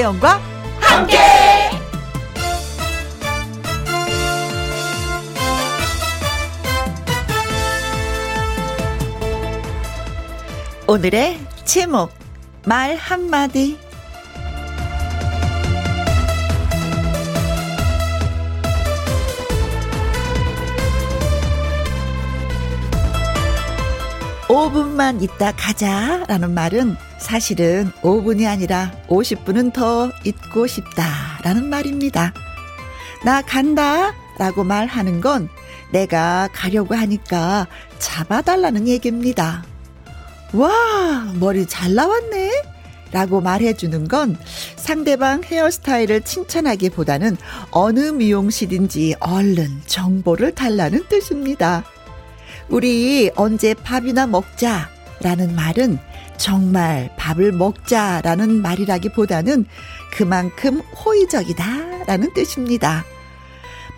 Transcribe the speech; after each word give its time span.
김혜영과 0.00 0.40
함께. 0.80 1.18
오늘의 10.86 11.38
제목 11.66 12.12
말 12.64 12.96
한마디 12.96 13.78
(5분만) 24.48 25.22
있다 25.22 25.52
가자 25.52 26.24
라는 26.26 26.54
말은 26.54 27.09
사실은 27.20 27.92
5분이 28.02 28.48
아니라 28.48 28.92
50분은 29.08 29.72
더 29.72 30.10
있고 30.24 30.66
싶다라는 30.66 31.68
말입니다. 31.68 32.32
나 33.24 33.42
간다 33.42 34.14
라고 34.38 34.64
말하는 34.64 35.20
건 35.20 35.48
내가 35.92 36.48
가려고 36.52 36.94
하니까 36.94 37.68
잡아달라는 37.98 38.88
얘기입니다. 38.88 39.62
와, 40.54 41.30
머리 41.34 41.66
잘 41.66 41.94
나왔네? 41.94 42.50
라고 43.12 43.40
말해주는 43.40 44.08
건 44.08 44.36
상대방 44.76 45.42
헤어스타일을 45.44 46.22
칭찬하기보다는 46.22 47.36
어느 47.70 48.00
미용실인지 48.00 49.16
얼른 49.20 49.82
정보를 49.86 50.54
달라는 50.54 51.06
뜻입니다. 51.08 51.84
우리 52.68 53.30
언제 53.34 53.74
밥이나 53.74 54.26
먹자 54.26 54.88
라는 55.20 55.54
말은 55.54 55.98
정말 56.40 57.14
밥을 57.18 57.52
먹자라는 57.52 58.62
말이라기보다는 58.62 59.66
그만큼 60.10 60.80
호의적이다 60.80 62.04
라는 62.06 62.32
뜻입니다. 62.32 63.04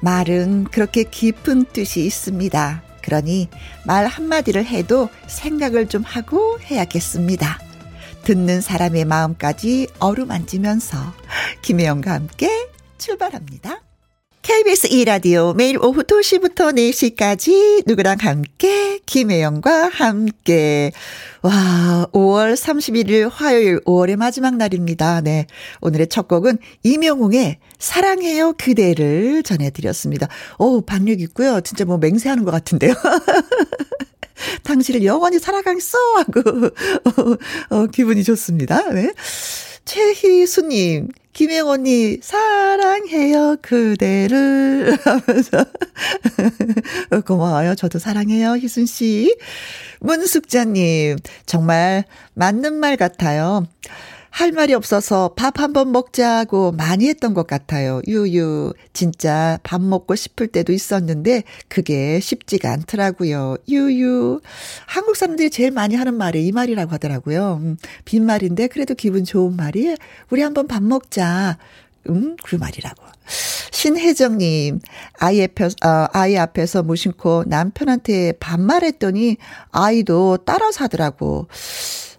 말은 0.00 0.64
그렇게 0.64 1.04
깊은 1.04 1.66
뜻이 1.72 2.04
있습니다. 2.04 2.82
그러니 3.02 3.48
말 3.86 4.06
한마디를 4.06 4.66
해도 4.66 5.08
생각을 5.28 5.88
좀 5.88 6.02
하고 6.02 6.58
해야겠습니다. 6.60 7.60
듣는 8.24 8.60
사람의 8.60 9.04
마음까지 9.04 9.86
어루만지면서 10.00 10.98
김혜영과 11.62 12.12
함께 12.12 12.68
출발합니다. 12.98 13.82
KBS 14.42 14.88
2라디오 14.88 15.54
매일 15.54 15.78
오후 15.78 16.02
2시부터 16.02 16.74
4시까지 16.76 17.84
누구랑 17.86 18.16
함께 18.18 18.98
김혜영과 19.06 19.88
함께 19.88 20.90
와 21.42 22.08
5월 22.12 22.54
31일 22.54 23.30
화요일 23.32 23.78
5월의 23.84 24.16
마지막 24.16 24.56
날입니다. 24.56 25.20
네 25.20 25.46
오늘의 25.80 26.08
첫 26.08 26.26
곡은 26.26 26.58
이명웅의 26.82 27.58
사랑해요 27.78 28.54
그대를 28.58 29.44
전해드렸습니다. 29.44 30.26
오 30.58 30.80
반력 30.80 31.20
있고요. 31.20 31.60
진짜 31.60 31.84
뭐 31.84 31.98
맹세하는 31.98 32.44
것 32.44 32.50
같은데요. 32.50 32.94
당신을 34.64 35.04
영원히 35.04 35.38
사랑하겠어 35.38 35.98
하고 36.16 36.66
어, 36.66 37.36
어, 37.76 37.86
기분이 37.86 38.24
좋습니다. 38.24 38.90
네. 38.90 39.12
최희수님, 39.84 41.08
김영 41.32 41.68
언니, 41.68 42.18
사랑해요, 42.20 43.56
그대를. 43.62 44.98
하면서. 45.04 45.64
고마워요. 47.26 47.74
저도 47.74 47.98
사랑해요, 47.98 48.56
희순씨. 48.56 49.36
문숙자님, 50.00 51.16
정말 51.46 52.04
맞는 52.34 52.74
말 52.74 52.96
같아요. 52.96 53.66
할 54.32 54.50
말이 54.50 54.72
없어서 54.74 55.34
밥 55.36 55.58
한 55.60 55.72
번 55.74 55.92
먹자고 55.92 56.72
많이 56.72 57.06
했던 57.08 57.34
것 57.34 57.46
같아요. 57.46 58.00
유유. 58.08 58.72
진짜 58.94 59.58
밥 59.62 59.80
먹고 59.82 60.14
싶을 60.16 60.48
때도 60.48 60.72
있었는데 60.72 61.44
그게 61.68 62.18
쉽지가 62.18 62.70
않더라고요. 62.72 63.56
유유. 63.68 64.40
한국 64.86 65.16
사람들이 65.16 65.50
제일 65.50 65.70
많이 65.70 65.94
하는 65.94 66.14
말이 66.14 66.46
이 66.46 66.52
말이라고 66.52 66.90
하더라고요. 66.92 67.58
음, 67.62 67.76
빈말인데 68.06 68.68
그래도 68.68 68.94
기분 68.94 69.24
좋은 69.24 69.54
말이 69.56 69.94
우리 70.30 70.42
한번 70.42 70.66
밥 70.66 70.82
먹자. 70.82 71.58
음, 72.08 72.36
그 72.42 72.56
말이라고. 72.56 73.02
신혜정님, 73.70 74.80
아이 75.18 75.42
앞에, 75.42 75.64
어, 75.64 76.06
아이 76.12 76.36
앞에서 76.36 76.82
무심코 76.82 77.44
남편한테 77.46 78.32
반말했더니 78.40 79.36
아이도 79.70 80.38
따라서 80.44 80.84
하더라고. 80.84 81.48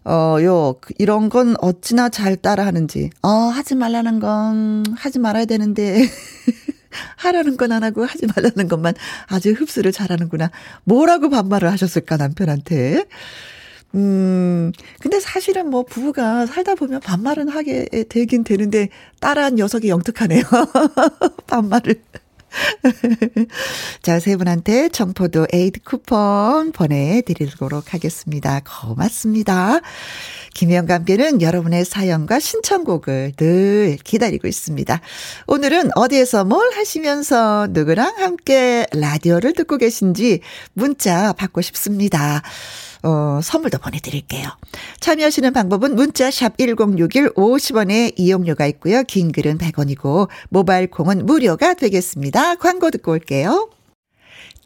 어, 0.06 0.38
요, 0.42 0.76
이런 0.98 1.30
건 1.30 1.56
어찌나 1.62 2.10
잘 2.10 2.36
따라 2.36 2.66
하는지. 2.66 3.10
어, 3.22 3.30
하지 3.30 3.76
말라는 3.76 4.20
건 4.20 4.84
하지 4.98 5.20
말아야 5.20 5.46
되는데. 5.46 6.08
하라는 7.18 7.58
건 7.58 7.72
안 7.72 7.84
하고 7.84 8.06
하지 8.06 8.28
말라는 8.28 8.68
것만 8.68 8.94
아주 9.28 9.52
흡수를 9.52 9.92
잘하는구나. 9.92 10.52
뭐라고 10.84 11.30
반말을 11.30 11.72
하셨을까, 11.72 12.18
남편한테. 12.18 13.06
음, 13.96 14.72
근데 15.00 15.20
사실은 15.20 15.70
뭐 15.70 15.84
부부가 15.84 16.46
살다 16.46 16.76
보면 16.76 17.00
반말은 17.00 17.48
하게 17.50 17.88
되긴 18.10 18.44
되는데, 18.44 18.90
따라한 19.20 19.56
녀석이 19.56 19.90
영특하네요. 19.90 20.44
반말을. 21.48 22.02
자, 24.02 24.20
세 24.20 24.36
분한테 24.36 24.90
청포도 24.90 25.48
에이드 25.52 25.82
쿠폰 25.84 26.72
보내드리도록 26.72 27.94
하겠습니다. 27.94 28.62
고맙습니다. 28.62 29.80
김혜영과 30.54 30.94
함께는 30.96 31.42
여러분의 31.42 31.86
사연과 31.86 32.40
신청곡을 32.40 33.34
늘 33.38 33.98
기다리고 34.04 34.48
있습니다. 34.48 35.02
오늘은 35.48 35.90
어디에서 35.96 36.46
뭘 36.46 36.72
하시면서 36.74 37.68
누구랑 37.72 38.18
함께 38.18 38.86
라디오를 38.94 39.54
듣고 39.54 39.78
계신지 39.78 40.42
문자 40.74 41.34
받고 41.34 41.62
싶습니다. 41.62 42.42
어, 43.04 43.40
선물도 43.44 43.78
보내드릴게요. 43.80 44.50
참여하시는 45.00 45.52
방법은 45.54 45.96
문자 45.96 46.32
샵 46.32 46.58
1061 46.58 47.34
50원에 47.34 48.14
이용료가 48.16 48.66
있고요. 48.68 49.04
긴 49.04 49.32
글은 49.32 49.58
100원이고 49.58 50.30
모바일 50.50 50.90
콩은 50.90 51.26
무료가 51.26 51.74
되겠습니다. 51.74 52.56
광고 52.56 52.90
듣고 52.90 53.12
올게요. 53.12 53.70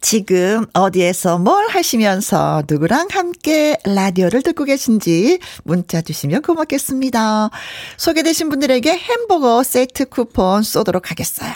지금 0.00 0.66
어디에서 0.72 1.38
뭘 1.38 1.68
하시면서 1.68 2.62
누구랑 2.68 3.08
함께 3.10 3.76
라디오를 3.84 4.42
듣고 4.42 4.64
계신지 4.64 5.38
문자 5.64 6.00
주시면 6.00 6.42
고맙겠습니다. 6.42 7.50
소개되신 7.96 8.48
분들에게 8.48 8.90
햄버거 8.96 9.62
세트 9.62 10.06
쿠폰 10.06 10.62
쏘도록 10.62 11.10
하겠어요. 11.10 11.52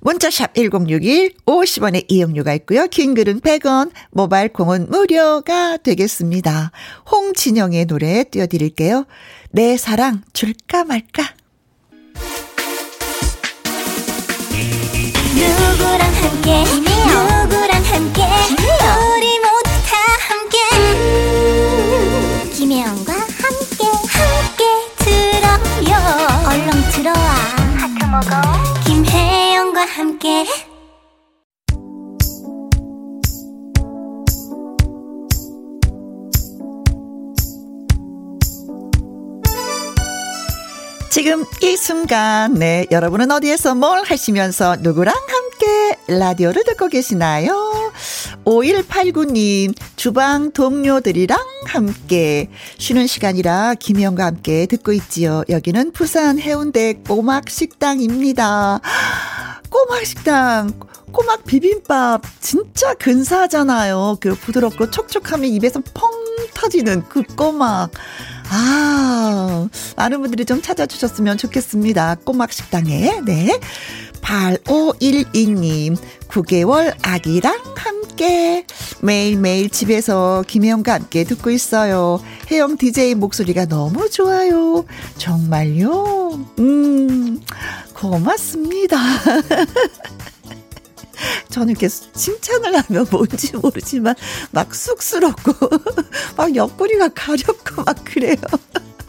문자샵 0.00 0.54
1061 0.54 1.34
50원의 1.46 2.04
이용료가 2.08 2.54
있고요. 2.54 2.86
긴 2.86 3.14
글은 3.14 3.40
100원, 3.40 3.90
모바일 4.10 4.52
콩은 4.52 4.88
무료가 4.90 5.76
되겠습니다. 5.76 6.70
홍진영의 7.10 7.86
노래 7.86 8.24
띄워드릴게요. 8.24 9.06
내 9.50 9.76
사랑 9.76 10.22
줄까 10.32 10.84
말까? 10.84 11.34
누구랑 15.92 16.14
함께? 16.14 16.64
누구랑 16.64 17.84
함께? 17.84 18.22
우리 18.24 19.38
모두 19.40 19.68
다 19.84 19.92
함께. 20.26 20.56
음, 20.72 22.50
김혜영과 22.54 23.12
함께 23.12 23.84
함께 24.08 24.64
들어요. 24.96 25.92
얼렁 26.48 26.70
들어와. 26.92 27.22
하트 27.76 28.06
먹어. 28.06 28.40
김혜영과 28.86 29.84
함께. 29.84 30.46
지금 41.10 41.44
이 41.60 41.76
순간, 41.76 42.54
네, 42.54 42.86
여러분은 42.90 43.30
어디에서 43.30 43.74
뭘 43.74 44.02
하시면서 44.04 44.76
누구랑 44.80 45.14
함께 45.14 45.41
라디오를 46.08 46.64
듣고 46.64 46.88
계시나요? 46.88 47.92
5189님, 48.44 49.74
주방 49.96 50.50
동료들이랑 50.52 51.38
함께 51.66 52.48
쉬는 52.78 53.06
시간이라 53.06 53.74
김희영과 53.74 54.26
함께 54.26 54.66
듣고 54.66 54.92
있지요. 54.92 55.44
여기는 55.48 55.92
부산 55.92 56.38
해운대 56.38 56.94
꼬막 56.94 57.48
식당입니다. 57.48 58.80
꼬막 59.70 60.04
식당. 60.04 60.72
꼬막 61.12 61.44
비빔밥 61.44 62.22
진짜 62.40 62.94
근사하잖아요. 62.94 64.16
그 64.20 64.34
부드럽고 64.34 64.90
촉촉함이 64.90 65.48
입에서 65.50 65.80
펑 65.94 66.10
터지는 66.54 67.04
그 67.08 67.22
꼬막. 67.22 67.90
아, 68.50 69.68
많은 69.96 70.20
분들이 70.20 70.44
좀 70.44 70.60
찾아주셨으면 70.60 71.38
좋겠습니다. 71.38 72.16
꼬막 72.24 72.52
식당에. 72.52 73.20
네. 73.24 73.60
8512님, 74.22 75.96
9개월 76.28 76.94
아기랑 77.02 77.60
함께 77.76 78.64
매일매일 79.02 79.68
집에서 79.68 80.44
김혜영과 80.46 80.94
함께 80.94 81.24
듣고 81.24 81.50
있어요. 81.50 82.22
혜영 82.50 82.76
DJ 82.76 83.14
목소리가 83.16 83.66
너무 83.66 84.08
좋아요. 84.08 84.84
정말요? 85.18 86.46
음, 86.58 87.40
고맙습니다. 87.94 88.96
저는 91.50 91.70
이렇게 91.70 91.88
칭찬을 91.88 92.76
하면 92.76 93.06
뭔지 93.10 93.56
모르지만 93.56 94.14
막 94.50 94.74
쑥스럽고 94.74 95.52
막 96.36 96.54
옆구리가 96.54 97.10
가렵고 97.10 97.82
막 97.84 97.96
그래요. 98.04 98.36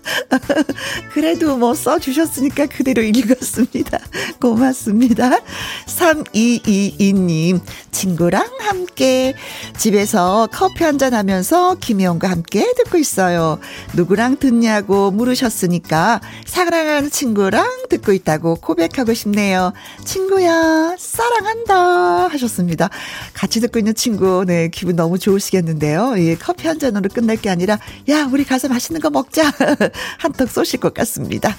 그래도 1.14 1.58
뭐 1.58 1.74
써주셨으니까 1.74 2.68
그대로 2.68 3.02
읽었습니다. 3.02 4.00
고맙습니다. 4.40 5.40
3222님, 5.86 7.62
친구랑 7.92 8.48
함께 8.60 9.34
집에서 9.78 10.48
커피 10.52 10.84
한잔 10.84 11.14
하면서 11.14 11.76
김혜영과 11.76 12.30
함께 12.30 12.74
듣고 12.78 12.98
있어요. 12.98 13.60
누구랑 13.94 14.38
듣냐고 14.38 15.12
물으셨으니까 15.12 16.22
사랑하는 16.46 17.10
친구랑 17.10 17.88
듣고 17.90 18.12
있다고 18.14 18.56
고백하고 18.56 19.14
싶네요. 19.14 19.74
친구야, 20.04 20.96
사랑한다. 20.98 22.28
하셨습니다. 22.28 22.90
같이 23.34 23.60
듣고 23.62 23.80
있는 23.80 23.94
친구, 23.96 24.44
네, 24.46 24.70
기분 24.70 24.96
너무 24.96 25.20
좋으시겠는데요. 25.20 26.16
예, 26.18 26.36
커피 26.36 26.68
한 26.68 26.80
잔으로 26.80 27.10
끝날 27.14 27.38
게 27.38 27.50
아니라, 27.50 27.80
야, 28.10 28.28
우리 28.32 28.44
가서 28.44 28.68
맛있는 28.68 29.02
거 29.02 29.10
먹자. 29.10 29.52
한턱 30.18 30.50
쏘실 30.50 30.80
것 30.80 30.94
같습니다. 30.94 31.56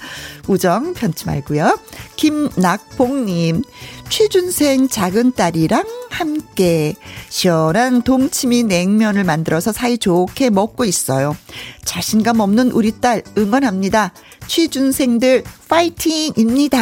우정 0.47 0.93
편치 0.93 1.25
말고요. 1.25 1.79
김낙봉님, 2.15 3.63
취준생 4.09 4.87
작은 4.87 5.33
딸이랑 5.33 5.85
함께 6.09 6.95
시원한 7.29 8.01
동치미 8.01 8.63
냉면을 8.63 9.23
만들어서 9.23 9.71
사이좋게 9.71 10.49
먹고 10.49 10.85
있어요. 10.85 11.35
자신감 11.83 12.39
없는 12.39 12.71
우리 12.71 12.91
딸 12.99 13.23
응원합니다. 13.37 14.13
취준생들 14.47 15.43
파이팅입니다. 15.67 16.79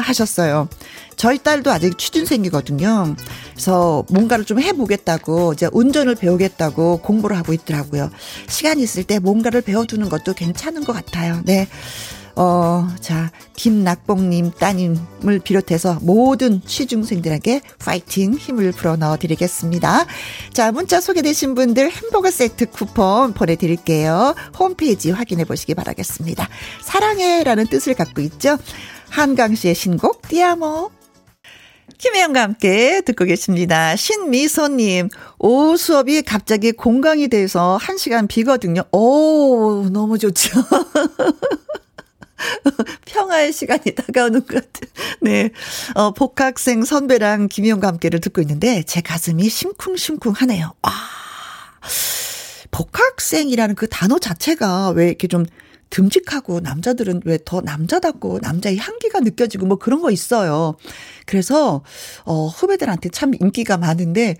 하셨어요. 0.00 0.68
저희 1.22 1.38
딸도 1.38 1.70
아직 1.70 1.98
취준생이거든요. 1.98 3.14
그래서 3.52 4.04
뭔가를 4.10 4.44
좀 4.44 4.60
해보겠다고 4.60 5.52
이제 5.52 5.68
운전을 5.70 6.16
배우겠다고 6.16 6.98
공부를 6.98 7.36
하고 7.36 7.52
있더라고요. 7.52 8.10
시간 8.48 8.80
있을 8.80 9.04
때 9.04 9.20
뭔가를 9.20 9.60
배워두는 9.60 10.08
것도 10.08 10.32
괜찮은 10.32 10.82
것 10.82 10.92
같아요. 10.92 11.40
네. 11.44 11.68
어, 12.34 12.88
자, 13.00 13.30
김낙봉님 13.54 14.50
따님을 14.58 15.38
비롯해서 15.44 16.00
모든 16.02 16.60
취중생들에게 16.60 17.60
파이팅 17.78 18.34
힘을 18.34 18.72
불어 18.72 18.96
넣어 18.96 19.16
드리겠습니다. 19.16 20.06
자, 20.52 20.72
문자 20.72 21.00
소개되신 21.00 21.54
분들 21.54 21.88
햄버거 21.88 22.32
세트 22.32 22.70
쿠폰 22.70 23.32
보내드릴게요. 23.32 24.34
홈페이지 24.58 25.12
확인해 25.12 25.44
보시기 25.44 25.76
바라겠습니다. 25.76 26.48
사랑해 26.82 27.44
라는 27.44 27.68
뜻을 27.68 27.94
갖고 27.94 28.22
있죠. 28.22 28.58
한강 29.08 29.54
씨의 29.54 29.76
신곡 29.76 30.22
띠아모. 30.26 31.01
김혜영과 31.98 32.42
함께 32.42 33.00
듣고 33.02 33.24
계십니다. 33.24 33.96
신미소님, 33.96 35.08
오후 35.38 35.76
수업이 35.76 36.22
갑자기 36.22 36.72
공강이 36.72 37.28
돼서 37.28 37.78
1시간 37.80 38.28
비거든요. 38.28 38.82
오, 38.92 39.88
너무 39.90 40.18
좋죠. 40.18 40.60
평화의 43.06 43.52
시간이 43.52 43.94
다가오는 43.94 44.46
것 44.46 44.48
같아요. 44.48 44.90
네. 45.20 45.50
어, 45.94 46.12
복학생 46.12 46.84
선배랑 46.84 47.48
김희영과 47.48 47.86
함께를 47.88 48.20
듣고 48.20 48.40
있는데 48.40 48.82
제 48.82 49.00
가슴이 49.00 49.48
심쿵심쿵 49.48 50.32
하네요. 50.32 50.74
아. 50.82 50.90
복학생이라는 52.72 53.74
그 53.74 53.88
단어 53.88 54.18
자체가 54.18 54.90
왜 54.90 55.08
이렇게 55.08 55.28
좀 55.28 55.44
듬직하고 55.92 56.60
남자들은 56.60 57.20
왜 57.26 57.38
더 57.44 57.60
남자답고 57.60 58.38
남자의 58.40 58.78
향기가 58.78 59.20
느껴지고 59.20 59.66
뭐 59.66 59.78
그런 59.78 60.00
거 60.00 60.10
있어요. 60.10 60.74
그래서 61.26 61.82
어 62.24 62.46
후배들한테 62.46 63.10
참 63.10 63.32
인기가 63.40 63.76
많은데 63.76 64.36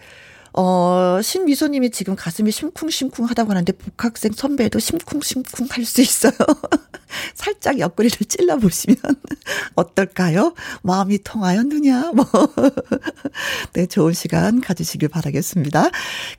어, 0.55 1.21
신미소님이 1.23 1.91
지금 1.91 2.17
가슴이 2.17 2.51
심쿵심쿵 2.51 3.27
하다고 3.27 3.51
하는데 3.51 3.73
복학생 3.73 4.33
선배도 4.33 4.79
심쿵심쿵 4.79 5.69
할 5.71 5.85
수 5.85 6.01
있어요. 6.01 6.33
살짝 7.35 7.79
옆구리를 7.79 8.19
찔러보시면 8.27 8.97
어떨까요? 9.75 10.55
마음이 10.83 11.19
통하였느냐? 11.23 12.13
뭐. 12.15 12.25
네, 13.75 13.87
좋은 13.87 14.13
시간 14.13 14.61
가지시길 14.61 15.09
바라겠습니다. 15.09 15.91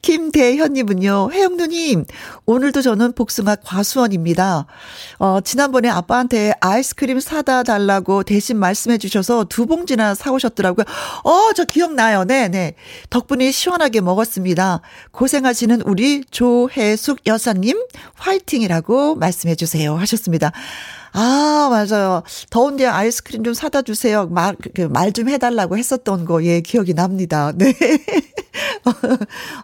김대현님은요, 0.02 1.30
혜영누님, 1.32 2.06
오늘도 2.46 2.82
저는 2.82 3.14
복숭아 3.14 3.58
과수원입니다. 3.58 4.66
어, 5.20 5.40
지난번에 5.44 5.90
아빠한테 5.90 6.54
아이스크림 6.60 7.20
사다 7.20 7.64
달라고 7.64 8.24
대신 8.24 8.58
말씀해 8.58 8.98
주셔서 8.98 9.46
두 9.46 9.66
봉지나 9.66 10.16
사오셨더라고요. 10.16 10.86
어, 11.24 11.54
저 11.56 11.66
기억나요. 11.66 12.26
네네. 12.26 12.48
네. 12.50 12.76
덕분에 13.10 13.52
시원하게 13.52 14.02
먹었습니다. 14.04 14.82
고생하시는 15.12 15.82
우리 15.82 16.24
조혜숙 16.30 17.26
여사님, 17.26 17.78
화이팅이라고 18.16 19.16
말씀해 19.16 19.56
주세요. 19.56 19.96
하셨습니다. 19.96 20.52
아, 21.14 21.70
맞아요. 21.70 22.24
더운데 22.50 22.88
아이스크림 22.88 23.44
좀 23.44 23.54
사다 23.54 23.84
주세요. 23.84 24.26
말, 24.28 24.56
그, 24.74 24.82
말좀 24.82 25.30
해달라고 25.30 25.78
했었던 25.78 26.26
거, 26.26 26.44
예, 26.44 26.62
기억이 26.62 26.96
납니다. 26.96 27.52
네. 27.56 27.74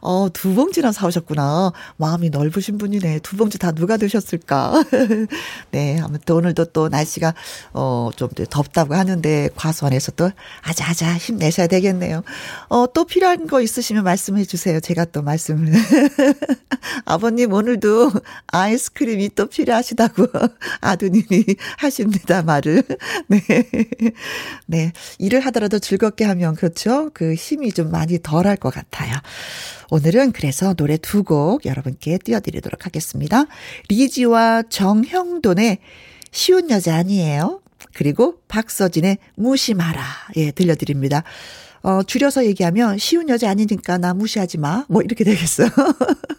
어, 0.02 0.30
두 0.32 0.54
봉지나 0.54 0.92
사오셨구나. 0.92 1.74
마음이 1.98 2.30
넓으신 2.30 2.78
분이네. 2.78 3.20
두 3.20 3.36
봉지 3.36 3.58
다 3.58 3.72
누가 3.72 3.98
드셨을까? 3.98 4.84
네, 5.72 6.00
아무튼 6.02 6.36
오늘도 6.36 6.66
또 6.66 6.88
날씨가, 6.88 7.34
어, 7.74 8.10
좀 8.16 8.30
덥다고 8.30 8.94
하는데, 8.94 9.50
과수원에서 9.56 10.12
또 10.14 10.32
아자아자 10.62 11.18
힘내셔야 11.18 11.66
되겠네요. 11.68 12.24
어, 12.70 12.86
또 12.94 13.06
필요한 13.06 13.48
거 13.48 13.62
있으시면 13.62 14.04
말씀해 14.04 14.46
주세요. 14.46 14.80
제가 14.80 15.06
또 15.06 15.24
말씀을. 15.24 15.74
아버님, 17.06 17.54
오늘도 17.54 18.12
아이스크림이 18.48 19.32
또 19.36 19.48
필요하시다고 19.48 20.28
아드님이 20.82 21.39
하십니다, 21.78 22.42
말을. 22.44 22.84
네. 23.28 23.42
네. 24.66 24.92
일을 25.20 25.40
하더라도 25.48 25.80
즐겁게 25.80 26.26
하면, 26.26 26.56
그렇죠? 26.56 27.10
그 27.14 27.34
힘이 27.34 27.72
좀 27.72 27.92
많이 27.92 28.20
덜 28.22 28.46
할 28.48 28.58
것 28.58 28.74
같아요. 28.74 29.16
오늘은 29.92 30.32
그래서 30.34 30.74
노래 30.74 30.98
두 30.98 31.24
곡 31.24 31.66
여러분께 31.66 32.18
띄워드리도록 32.20 32.86
하겠습니다. 32.86 33.46
리지와 33.90 34.64
정형돈의 34.70 35.80
쉬운 36.32 36.70
여자 36.70 36.96
아니에요. 36.96 37.62
그리고 37.94 38.36
박서진의 38.48 39.18
무심하라. 39.36 40.02
예, 40.38 40.52
들려드립니다. 40.52 41.24
어, 41.82 42.04
줄여서 42.04 42.46
얘기하면 42.46 42.98
쉬운 42.98 43.30
여자 43.30 43.50
아니니까 43.50 43.98
나 43.98 44.14
무시하지 44.14 44.58
마. 44.58 44.86
뭐 44.90 45.02
이렇게 45.02 45.24
되겠어요. 45.24 45.70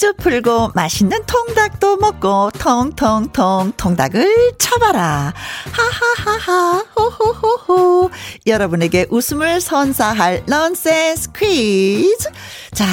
퀴즈 0.00 0.14
풀고 0.14 0.70
맛있는 0.74 1.26
통닭도 1.26 1.98
먹고 1.98 2.50
통통통 2.52 3.72
통닭을 3.76 4.52
쳐봐라. 4.56 5.34
하하하하 5.72 6.86
호호호호. 6.96 8.10
여러분에게 8.46 9.08
웃음을 9.10 9.60
선사할 9.60 10.44
넌센스 10.46 11.32
퀴즈. 11.32 12.30
자, 12.72 12.86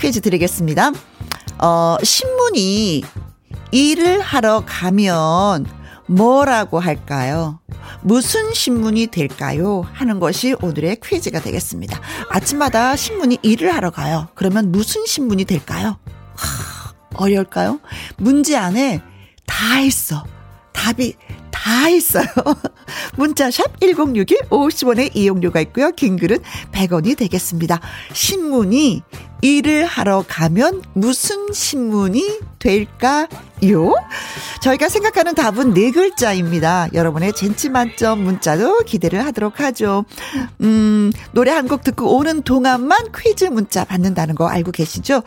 퀴즈 0.00 0.20
드리겠습니다. 0.20 0.90
어, 1.62 1.96
신문이 2.02 3.04
일을 3.70 4.20
하러 4.22 4.64
가면 4.66 5.66
뭐라고 6.08 6.80
할까요? 6.80 7.60
무슨 8.06 8.54
신문이 8.54 9.08
될까요? 9.08 9.84
하는 9.92 10.20
것이 10.20 10.54
오늘의 10.62 10.98
퀴즈가 11.02 11.40
되겠습니다. 11.40 12.00
아침마다 12.30 12.94
신문이 12.94 13.38
일을 13.42 13.74
하러 13.74 13.90
가요. 13.90 14.28
그러면 14.36 14.70
무슨 14.70 15.04
신문이 15.04 15.44
될까요? 15.44 15.98
하, 16.36 16.94
어려울까요? 17.14 17.80
문제 18.16 18.56
안에 18.56 19.02
다 19.44 19.80
있어. 19.80 20.22
답이 20.72 21.14
다 21.50 21.88
있어요. 21.88 22.26
문자샵 23.18 23.80
1061 23.80 24.38
50원의 24.50 25.16
이용료가 25.16 25.60
있고요. 25.62 25.90
긴 25.90 26.16
글은 26.16 26.38
100원이 26.70 27.18
되겠습니다. 27.18 27.80
신문이 28.12 29.02
일을 29.42 29.84
하러 29.84 30.24
가면 30.28 30.84
무슨 30.94 31.52
신문이 31.52 32.38
될까요? 32.60 33.26
저희가 34.62 34.88
생각하는 34.88 35.34
답은 35.34 35.74
네 35.74 35.90
글자입니다. 35.90 36.88
여러분의 36.92 37.32
젠치 37.32 37.68
만점 37.68 38.20
문자도 38.20 38.80
기대를 38.80 39.24
하도록 39.26 39.60
하죠. 39.60 40.04
음, 40.62 41.12
노래 41.32 41.50
한 41.52 41.66
곡 41.66 41.82
듣고 41.82 42.16
오는 42.16 42.42
동안만 42.42 43.08
퀴즈 43.16 43.44
문자 43.46 43.84
받는다는 43.84 44.34
거 44.36 44.46
알고 44.46 44.70
계시죠? 44.70 45.22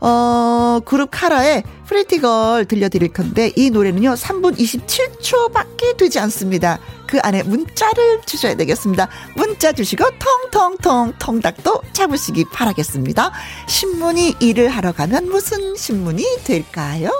어, 0.00 0.80
그룹 0.84 1.08
카라의 1.10 1.62
Pretty 1.86 2.34
Girl 2.34 2.66
들려드릴 2.66 3.12
건데 3.14 3.50
이 3.56 3.70
노래는요 3.70 4.12
3분 4.14 4.58
27초밖에 4.58 5.96
되지 5.96 6.18
않습니다. 6.20 6.78
그 7.06 7.18
안에 7.22 7.42
문자를 7.42 8.20
주셔야 8.26 8.54
되겠습니다. 8.54 9.08
문자 9.34 9.72
주시고 9.72 10.04
통통통 10.52 11.14
통닭도 11.18 11.82
잡으시기 11.94 12.44
바라겠습니다. 12.52 13.32
신문이 13.66 14.34
일을 14.40 14.68
하러 14.68 14.92
가면 14.92 15.30
무슨 15.30 15.74
신문이 15.74 16.22
될까요? 16.44 17.10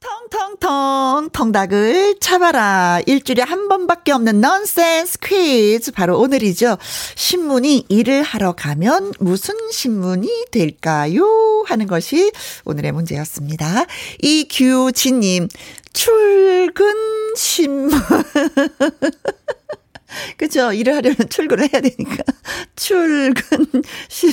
통통통 0.00 1.28
통닭을 1.30 2.16
잡아라. 2.20 3.00
일주일에 3.06 3.42
한 3.42 3.68
번밖에 3.68 4.12
없는 4.12 4.40
넌센스 4.40 5.18
퀴즈 5.18 5.92
바로 5.92 6.18
오늘이죠. 6.18 6.78
신문이 7.16 7.86
일을 7.88 8.22
하러 8.22 8.52
가면 8.52 9.12
무슨 9.18 9.54
신문이 9.70 10.46
될까요? 10.50 11.64
하는 11.66 11.86
것이 11.86 12.32
오늘의 12.64 12.92
문제였습니다. 12.92 13.84
이규진님 14.22 15.48
출근 15.92 16.94
신문 17.36 17.90
그죠? 20.38 20.72
일을 20.72 20.96
하려면 20.96 21.16
출근을 21.28 21.68
해야 21.72 21.80
되니까. 21.80 22.24
출근, 22.74 23.82
심. 24.08 24.32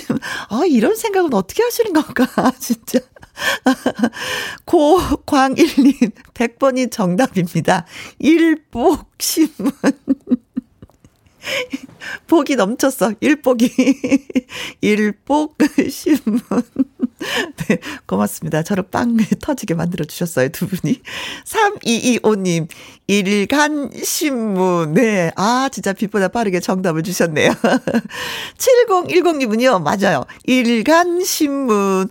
아, 0.50 0.62
이런 0.68 0.96
생각은 0.96 1.32
어떻게 1.34 1.62
하시는 1.62 1.94
건가, 1.94 2.26
진짜. 2.60 3.00
고광일님, 4.66 6.12
100번이 6.34 6.92
정답입니다. 6.92 7.86
일복신문. 8.20 9.72
복이 12.28 12.56
넘쳤어. 12.56 13.14
일복이. 13.20 13.72
일복신문. 14.82 16.42
네, 17.68 17.80
고맙습니다. 18.06 18.62
저를 18.64 18.84
빵 18.84 19.18
터지게 19.40 19.74
만들어 19.74 20.06
주셨어요, 20.06 20.50
두 20.50 20.68
분이. 20.68 21.02
3225님, 21.46 22.68
일간신문. 23.08 24.94
네, 24.94 25.32
아, 25.36 25.70
진짜 25.72 25.94
빛보다 25.94 26.28
빠르게 26.28 26.60
정답을 26.60 27.04
주셨네요. 27.04 27.52
7010님은요, 28.58 29.82
맞아요. 29.82 30.26
일간신문. 30.44 32.10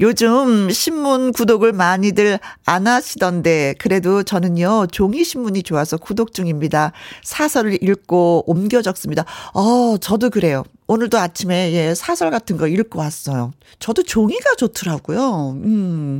요즘 0.00 0.70
신문 0.70 1.30
구독을 1.32 1.72
많이들 1.72 2.38
안 2.64 2.86
하시던데 2.86 3.74
그래도 3.78 4.22
저는요 4.22 4.86
종이 4.90 5.24
신문이 5.24 5.62
좋아서 5.62 5.98
구독 5.98 6.32
중입니다. 6.32 6.92
사설을 7.22 7.82
읽고 7.82 8.44
옮겨 8.46 8.80
적습니다. 8.80 9.26
어, 9.52 9.98
저도 9.98 10.30
그래요. 10.30 10.64
오늘도 10.86 11.18
아침에 11.18 11.72
예, 11.72 11.94
사설 11.94 12.30
같은 12.30 12.56
거 12.56 12.66
읽고 12.66 12.98
왔어요. 12.98 13.52
저도 13.78 14.02
종이가 14.02 14.54
좋더라고요. 14.56 15.50
음. 15.64 16.18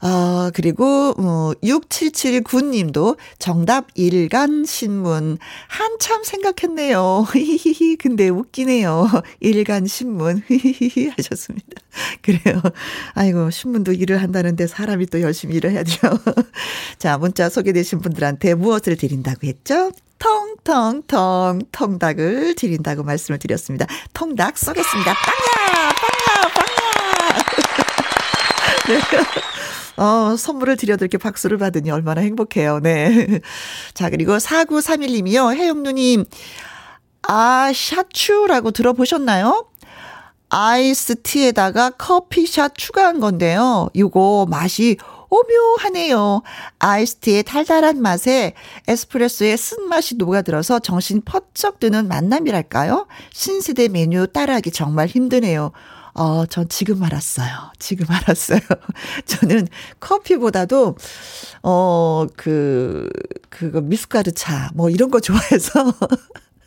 아, 0.00 0.50
그리고, 0.54 1.14
어, 1.16 1.52
6779님도 1.62 3.16
정답 3.38 3.86
일간 3.94 4.64
신문. 4.64 5.38
한참 5.68 6.24
생각했네요. 6.24 7.26
히히히. 7.32 7.96
근데 7.96 8.28
웃기네요. 8.28 9.08
일간 9.40 9.86
신문. 9.86 10.42
히히히. 10.48 11.12
하셨습니다. 11.16 11.66
그래요. 12.22 12.60
아이고, 13.14 13.50
신문도 13.50 13.92
일을 13.92 14.22
한다는데 14.22 14.66
사람이 14.66 15.06
또 15.06 15.20
열심히 15.20 15.56
일을 15.56 15.70
해야죠. 15.72 15.98
자, 16.98 17.18
문자 17.18 17.48
소개되신 17.48 18.00
분들한테 18.00 18.54
무엇을 18.54 18.96
드린다고 18.96 19.46
했죠? 19.46 19.92
통통통 20.18 21.60
통닭을 21.70 22.54
드린다고 22.54 23.02
말씀을 23.02 23.38
드렸습니다. 23.38 23.86
통닭 24.14 24.56
쏘겠습니다. 24.56 25.12
빵야! 25.12 25.92
빵야! 25.92 26.54
빵야! 26.54 26.74
네. 28.88 29.00
어, 29.96 30.36
선물을 30.36 30.76
드려도 30.76 31.04
이렇게 31.04 31.18
박수를 31.18 31.58
받으니 31.58 31.90
얼마나 31.90 32.20
행복해요. 32.20 32.80
네. 32.80 33.40
자, 33.94 34.10
그리고 34.10 34.36
4931님이요. 34.36 35.54
혜영누님, 35.54 36.24
아, 37.22 37.72
샤추라고 37.74 38.70
들어보셨나요? 38.72 39.66
아이스티에다가 40.48 41.90
커피샷 41.90 42.76
추가한 42.76 43.18
건데요. 43.18 43.88
이거 43.92 44.46
맛이 44.48 44.96
오묘하네요. 45.30 46.42
아이스티의 46.78 47.42
달달한 47.42 48.00
맛에 48.00 48.54
에스프레소의 48.86 49.56
쓴맛이 49.56 50.14
녹아들어서 50.16 50.78
정신 50.78 51.22
퍼쩍 51.24 51.80
드는 51.80 52.06
만남이랄까요? 52.06 53.08
신세대 53.32 53.88
메뉴 53.88 54.28
따라하기 54.28 54.70
정말 54.70 55.08
힘드네요. 55.08 55.72
어, 56.14 56.46
전 56.46 56.68
지금 56.68 57.02
알았어요. 57.02 57.72
지금 57.78 58.06
알았어요. 58.08 58.60
저는 59.26 59.68
커피보다도, 60.00 60.96
어, 61.62 62.26
그, 62.36 63.08
그거 63.48 63.80
미숫가루 63.80 64.32
차, 64.32 64.70
뭐 64.74 64.90
이런 64.90 65.10
거 65.10 65.20
좋아해서. 65.20 65.92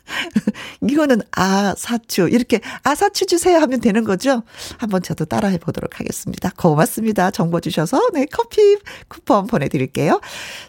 이거는 0.88 1.20
아사추 1.32 2.28
이렇게 2.30 2.60
아사추 2.82 3.26
주세요 3.26 3.58
하면 3.58 3.80
되는 3.80 4.04
거죠. 4.04 4.42
한번 4.78 5.02
저도 5.02 5.26
따라해 5.26 5.58
보도록 5.58 6.00
하겠습니다. 6.00 6.50
고맙습니다. 6.56 7.30
정보 7.30 7.60
주셔서 7.60 8.00
네 8.14 8.26
커피 8.30 8.78
쿠폰 9.08 9.46
보내드릴게요. 9.46 10.20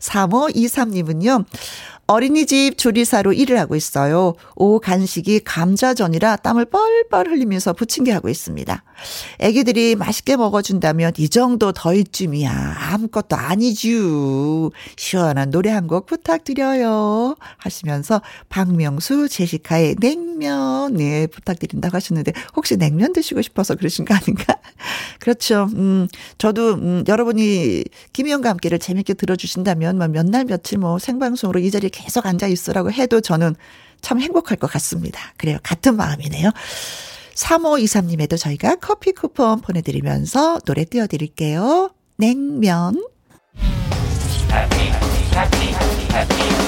3523님은요. 0.01 1.45
어린이집 2.13 2.75
조리사로 2.79 3.33
일을 3.33 3.59
하고 3.59 3.75
있어요. 3.75 4.33
오후 4.55 4.79
간식이 4.79 5.41
감자전이라 5.41 6.37
땀을 6.37 6.65
뻘뻘 6.65 7.27
흘리면서 7.29 7.73
부침개 7.73 8.11
하고 8.11 8.29
있습니다. 8.29 8.83
애기들이 9.39 9.95
맛있게 9.95 10.35
먹어준다면 10.35 11.13
이 11.19 11.29
정도 11.29 11.71
더위쯤이야. 11.71 12.77
아무것도 12.79 13.35
아니쥬. 13.35 14.71
시원한 14.97 15.51
노래 15.51 15.69
한 15.69 15.89
곡 15.89 16.05
부탁드려요. 16.07 17.35
하시면서 17.57 18.21
박명수 18.49 19.27
제시카의 19.29 19.95
냉면, 19.99 20.93
네, 20.93 21.25
부탁드린다고 21.27 21.95
하셨는데, 21.95 22.33
혹시 22.55 22.77
냉면 22.77 23.13
드시고 23.13 23.41
싶어서 23.41 23.73
그러신 23.75 24.05
거 24.05 24.13
아닌가? 24.13 24.55
그렇죠. 25.19 25.67
음, 25.73 26.07
저도, 26.37 26.73
음, 26.75 27.03
여러분이 27.07 27.85
김희영과 28.13 28.49
함께를 28.49 28.77
재밌게 28.79 29.13
들어주신다면, 29.15 29.97
뭐 29.97 30.07
몇 30.07 30.25
날 30.29 30.45
며칠 30.45 30.77
뭐 30.77 30.99
생방송으로 30.99 31.59
이 31.59 31.71
자리에 31.71 31.89
계속 31.99 32.25
앉아 32.25 32.47
있으라고 32.47 32.91
해도 32.91 33.21
저는 33.21 33.55
참 34.01 34.19
행복할 34.21 34.57
것 34.57 34.71
같습니다. 34.71 35.19
그래요. 35.37 35.57
같은 35.63 35.95
마음이네요. 35.95 36.51
3523님에도 37.35 38.37
저희가 38.37 38.75
커피 38.75 39.11
쿠폰 39.11 39.61
보내드리면서 39.61 40.59
노래 40.65 40.85
띄워드릴게요. 40.85 41.91
냉면. 42.17 43.03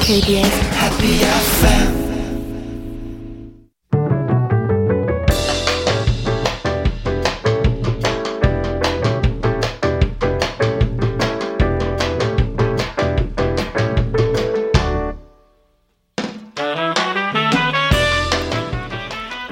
KBS 0.01 0.51
Happy 0.75 1.21
FM 1.21 2.10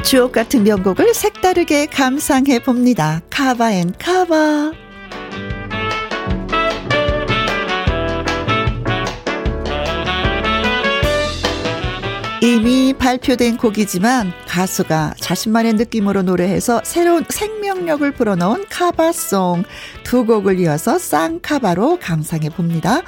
주옥 0.10 0.32
같은 0.32 0.63
명곡을 0.63 1.13
색다르게 1.13 1.86
감상해 1.86 2.58
봅니다. 2.63 3.22
카바 3.30 3.74
앤 3.74 3.94
카바. 4.00 4.72
이미 12.42 12.96
발표된 12.98 13.58
곡이지만 13.58 14.34
가수가 14.48 15.13
자신만의 15.20 15.74
느낌으로 15.74 16.24
노래해서 16.24 16.82
새로운 16.84 17.24
생명력을 17.30 18.12
불어넣은 18.13 18.66
카바송 18.68 19.63
두 20.04 20.25
곡을 20.25 20.60
이어서 20.60 20.98
쌍카바로 20.98 22.00
감상해 22.00 22.50
봅니다. 22.50 23.04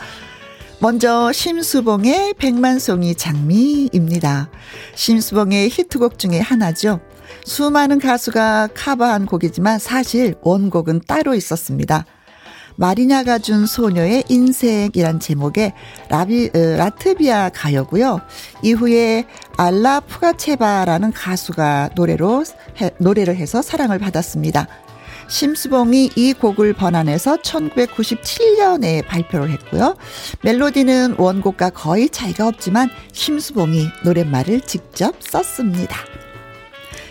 먼저 0.81 1.31
심수봉의 1.31 2.33
백만송이 2.39 3.13
장미입니다. 3.13 4.49
심수봉의 4.95 5.69
히트곡 5.69 6.17
중에 6.17 6.39
하나죠. 6.39 6.99
수많은 7.45 7.99
가수가 7.99 8.69
카바한 8.73 9.27
곡이지만 9.27 9.77
사실 9.77 10.33
원곡은 10.41 11.01
따로 11.05 11.35
있었습니다. 11.35 12.05
마리냐가 12.77 13.37
준 13.37 13.67
소녀의 13.67 14.23
인생이란 14.27 15.19
제목의 15.19 15.73
라비, 16.09 16.49
어, 16.55 16.57
라트비아 16.57 17.49
가요고요. 17.49 18.19
이후에 18.63 19.27
알라 19.57 19.99
푸가체바라는 19.99 21.11
가수가 21.13 21.91
노래로 21.93 22.43
해, 22.81 22.89
노래를 22.97 23.35
해서 23.35 23.61
사랑을 23.61 23.99
받았습니다. 23.99 24.67
심수봉이 25.31 26.11
이 26.17 26.33
곡을 26.33 26.73
번안해서 26.73 27.37
1997년에 27.37 29.07
발표를 29.07 29.49
했고요. 29.49 29.95
멜로디는 30.43 31.15
원곡과 31.17 31.69
거의 31.69 32.09
차이가 32.09 32.47
없지만 32.47 32.89
심수봉이 33.13 33.87
노랫말을 34.03 34.61
직접 34.61 35.15
썼습니다. 35.19 35.97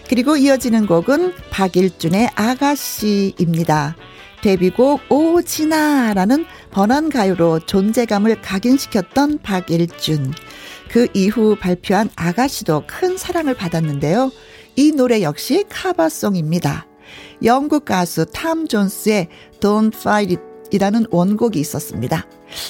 그리고 0.06 0.36
이어지는 0.36 0.86
곡은 0.86 1.32
박일준의 1.50 2.30
아가씨입니다. 2.34 3.96
데뷔곡 4.42 5.10
오진아라는 5.10 6.44
번안 6.70 7.08
가요로 7.08 7.60
존재감을 7.60 8.42
각인시켰던 8.42 9.38
박일준. 9.42 10.34
그 10.90 11.08
이후 11.14 11.56
발표한 11.58 12.10
아가씨도 12.16 12.84
큰 12.86 13.16
사랑을 13.16 13.54
받았는데요. 13.54 14.30
이 14.76 14.92
노래 14.92 15.22
역시 15.22 15.64
카바송입니다. 15.70 16.89
영국 17.44 17.85
가수 17.85 18.26
탐 18.26 18.66
존스의 18.68 19.28
Don't 19.61 19.94
Fight 19.94 20.37
It 20.37 20.50
이라는 20.73 21.06
원곡이 21.11 21.59
있었습니다. 21.61 22.26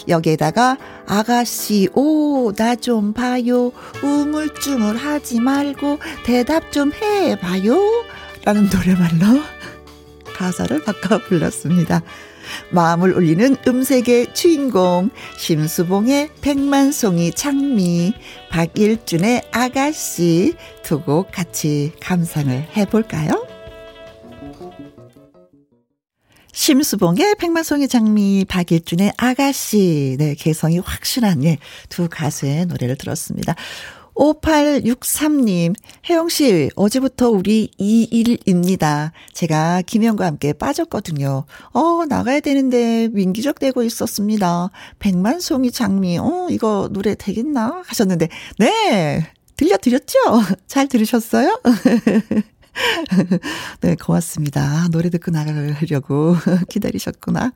여기에다가 0.08 0.78
아가씨 1.06 1.88
오 1.94 2.52
나 2.56 2.74
좀 2.76 3.12
봐요 3.12 3.72
우물쭈물 4.02 4.96
하지 4.96 5.40
말고 5.40 5.98
대답 6.24 6.72
좀 6.72 6.92
해봐요 6.92 7.78
라는 8.44 8.68
노래말로 8.72 9.42
가사를 10.34 10.82
바꿔 10.84 11.18
불렀습니다. 11.18 12.02
마음을 12.70 13.12
울리는 13.12 13.56
음색의 13.68 14.32
주인공 14.34 15.10
심수봉의 15.36 16.30
백만송이 16.40 17.32
장미 17.32 18.14
박일준의 18.50 19.42
아가씨 19.52 20.54
두 20.82 21.02
곡 21.04 21.30
같이 21.32 21.92
감상을 22.00 22.50
해볼까요? 22.76 23.46
심수봉의 26.60 27.36
백만송이 27.36 27.88
장미, 27.88 28.44
박일준의 28.46 29.14
아가씨, 29.16 30.16
네, 30.18 30.34
개성이 30.34 30.78
확실한, 30.78 31.42
예, 31.44 31.56
두 31.88 32.06
가수의 32.10 32.66
노래를 32.66 32.96
들었습니다. 32.96 33.54
5863님, 34.14 35.74
혜영씨, 36.10 36.68
어제부터 36.76 37.30
우리 37.30 37.70
2일입니다. 37.80 39.12
제가 39.32 39.80
김영과 39.86 40.26
함께 40.26 40.52
빠졌거든요. 40.52 41.46
어, 41.72 42.04
나가야 42.06 42.40
되는데 42.40 43.08
민기적되고 43.08 43.82
있었습니다. 43.82 44.68
백만송이 44.98 45.72
장미, 45.72 46.18
어, 46.18 46.48
이거 46.50 46.90
노래 46.92 47.14
되겠나? 47.14 47.84
하셨는데, 47.86 48.28
네, 48.58 49.32
들려드렸죠? 49.56 50.18
잘 50.66 50.88
들으셨어요? 50.88 51.58
네, 53.80 53.94
고맙습니다. 53.96 54.88
노래 54.90 55.10
듣고 55.10 55.30
나가려고 55.30 56.36
기다리셨구나. 56.68 57.52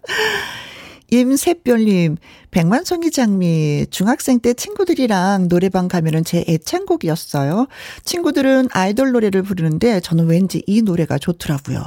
임새별님, 1.11 2.16
백만송이 2.50 3.11
장미, 3.11 3.87
중학생 3.90 4.40
때 4.40 4.54
친구들이랑 4.54 5.49
노래방 5.49 5.87
가면은 5.87 6.25
제 6.25 6.44
애창곡이었어요. 6.49 7.66
친구들은 8.04 8.68
아이돌 8.73 9.12
노래를 9.12 9.42
부르는데 9.42 10.00
저는 10.00 10.26
왠지 10.26 10.62
이 10.66 10.83
노래가 10.83 11.18
좋더라고요. 11.18 11.78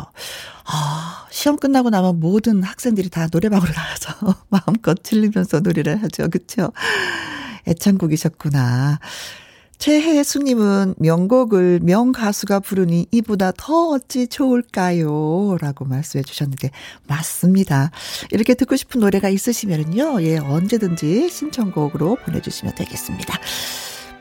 아, 0.66 1.26
시험 1.30 1.58
끝나고 1.58 1.90
나면 1.90 2.20
모든 2.20 2.64
학생들이 2.64 3.10
다 3.10 3.28
노래방으로 3.32 3.68
나가서 3.70 4.36
마음껏 4.50 4.98
들리면서 5.02 5.62
노래를 5.62 6.02
하죠. 6.04 6.30
그쵸? 6.30 6.72
애창곡이셨구나. 7.68 9.00
최혜수님은 9.78 10.96
명곡을 10.98 11.82
명가수가 11.84 12.62
부르니 12.62 13.08
이보다 13.12 13.52
더 13.56 13.90
어찌 13.90 14.28
좋을까요? 14.28 15.58
라고 15.62 15.86
말씀해 15.86 16.24
주셨는데, 16.24 16.72
맞습니다. 17.08 17.92
이렇게 18.32 18.54
듣고 18.54 18.76
싶은 18.76 19.02
노래가 19.02 19.30
있으시면요, 19.30 20.22
예, 20.24 20.38
언제든지 20.38 21.30
신청곡으로 21.30 22.18
보내주시면 22.26 22.76
되겠습니다. 22.76 23.40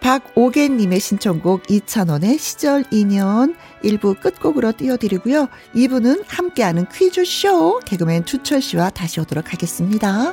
박오개님의 0.00 1.00
신청곡 1.00 1.68
이찬원의 1.68 2.38
시절 2.38 2.84
인연 2.92 3.56
1부 3.82 4.20
끝곡으로 4.20 4.72
띄워드리고요. 4.72 5.48
2부는 5.74 6.22
함께하는 6.28 6.86
퀴즈쇼 6.92 7.80
개그맨 7.84 8.24
주철 8.24 8.62
씨와 8.62 8.90
다시 8.90 9.18
오도록 9.18 9.52
하겠습니다. 9.52 10.32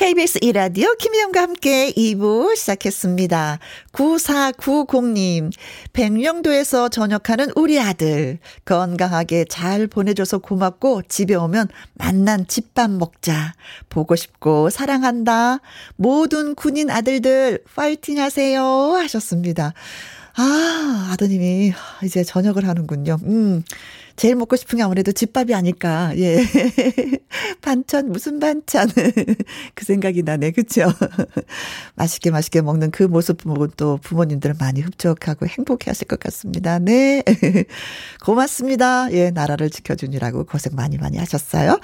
KBS 0.00 0.38
이라디오 0.40 0.94
김희영과 0.94 1.42
함께 1.42 1.92
2부 1.92 2.56
시작했습니다. 2.56 3.58
9490님, 3.92 5.52
백령도에서 5.92 6.88
전역하는 6.88 7.50
우리 7.54 7.78
아들. 7.78 8.38
건강하게 8.64 9.44
잘 9.50 9.86
보내줘서 9.86 10.38
고맙고 10.38 11.02
집에 11.06 11.34
오면 11.34 11.68
만난 11.92 12.46
집밥 12.46 12.90
먹자. 12.92 13.52
보고 13.90 14.16
싶고 14.16 14.70
사랑한다. 14.70 15.58
모든 15.96 16.54
군인 16.54 16.88
아들들 16.88 17.62
파이팅 17.74 18.20
하세요. 18.20 18.64
하셨습니다. 18.64 19.74
아, 20.34 21.10
아드님이 21.12 21.74
이제 22.04 22.24
전역을 22.24 22.66
하는군요. 22.66 23.18
음. 23.24 23.64
제일 24.20 24.36
먹고 24.36 24.54
싶은 24.56 24.76
게 24.76 24.82
아무래도 24.82 25.12
집밥이 25.12 25.54
아닐까. 25.54 26.12
예. 26.18 26.44
반찬, 27.62 28.12
무슨 28.12 28.38
반찬. 28.38 28.90
그 29.74 29.86
생각이 29.86 30.24
나네. 30.24 30.50
그쵸? 30.50 30.92
맛있게 31.96 32.30
맛있게 32.30 32.60
먹는 32.60 32.90
그 32.90 33.04
모습 33.04 33.38
보고 33.38 33.66
또 33.68 33.96
부모님들 34.02 34.56
많이 34.58 34.82
흡족하고 34.82 35.46
행복해 35.46 35.84
하실 35.86 36.06
것 36.06 36.20
같습니다. 36.20 36.78
네. 36.78 37.22
고맙습니다. 38.22 39.10
예, 39.12 39.30
나라를 39.30 39.70
지켜주느라고 39.70 40.44
고생 40.44 40.76
많이 40.76 40.98
많이 40.98 41.16
하셨어요. 41.16 41.80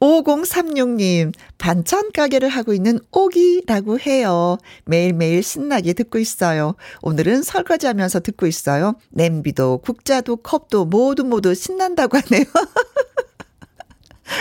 5036님, 0.00 1.32
반찬 1.58 2.12
가게를 2.12 2.48
하고 2.48 2.72
있는 2.72 3.00
오기라고 3.10 3.98
해요. 4.00 4.58
매일매일 4.84 5.42
신나게 5.42 5.92
듣고 5.92 6.18
있어요. 6.18 6.74
오늘은 7.02 7.42
설거지 7.42 7.86
하면서 7.86 8.20
듣고 8.20 8.46
있어요. 8.46 8.94
냄비도, 9.10 9.78
국자도, 9.78 10.36
컵도 10.36 10.84
모두 10.86 11.24
모두 11.24 11.54
신난다고 11.54 12.18
하네요. 12.18 12.44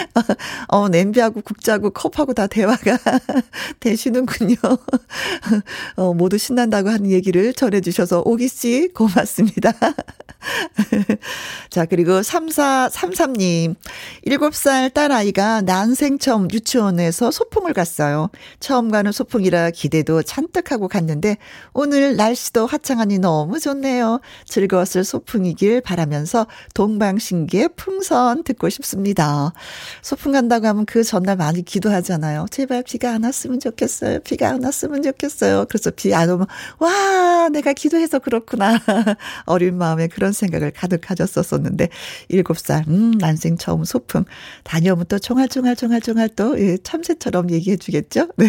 어, 0.69 0.89
냄비하고 0.89 1.41
국자하고 1.41 1.91
컵하고 1.91 2.33
다 2.33 2.47
대화가 2.47 2.97
되시는군요. 3.79 4.55
어, 5.95 6.13
모두 6.13 6.37
신난다고 6.37 6.89
하는 6.89 7.11
얘기를 7.11 7.53
전해주셔서 7.53 8.23
오기씨 8.25 8.89
고맙습니다. 8.93 9.73
자, 11.69 11.85
그리고 11.85 12.21
3433님. 12.21 13.75
7살 14.25 14.93
딸아이가 14.93 15.61
난생 15.61 16.19
처음 16.19 16.47
유치원에서 16.51 17.31
소풍을 17.31 17.73
갔어요. 17.73 18.29
처음 18.59 18.91
가는 18.91 19.11
소풍이라 19.11 19.71
기대도 19.71 20.23
잔뜩 20.23 20.71
하고 20.71 20.87
갔는데 20.87 21.37
오늘 21.73 22.15
날씨도 22.15 22.67
화창하니 22.67 23.19
너무 23.19 23.59
좋네요. 23.59 24.19
즐거웠을 24.45 25.03
소풍이길 25.03 25.81
바라면서 25.81 26.47
동방신기의 26.73 27.69
풍선 27.75 28.43
듣고 28.43 28.69
싶습니다. 28.69 29.53
소풍 30.01 30.31
간다고 30.33 30.67
하면 30.67 30.85
그 30.85 31.03
전날 31.03 31.35
많이 31.37 31.63
기도하잖아요. 31.63 32.45
제발 32.51 32.83
비가 32.83 33.11
안 33.13 33.23
왔으면 33.23 33.59
좋겠어요. 33.59 34.19
비가 34.19 34.49
안 34.49 34.63
왔으면 34.63 35.01
좋겠어요. 35.03 35.65
그래서 35.69 35.91
비 35.91 36.13
안 36.13 36.29
오면 36.29 36.47
와 36.79 37.49
내가 37.49 37.73
기도해서 37.73 38.19
그렇구나. 38.19 38.79
어린 39.45 39.77
마음에 39.77 40.07
그런 40.07 40.31
생각을 40.33 40.71
가득 40.71 41.01
가졌었었는데, 41.01 41.89
일곱 42.29 42.57
살, 42.59 42.83
음, 42.87 43.11
난생 43.19 43.57
처음 43.57 43.83
소풍. 43.83 44.25
다녀오면 44.63 45.05
또 45.07 45.19
총알총알총알총알 45.19 46.29
또, 46.35 46.59
예, 46.59 46.77
참새처럼 46.83 47.51
얘기해 47.51 47.77
주겠죠? 47.77 48.27
네. 48.37 48.47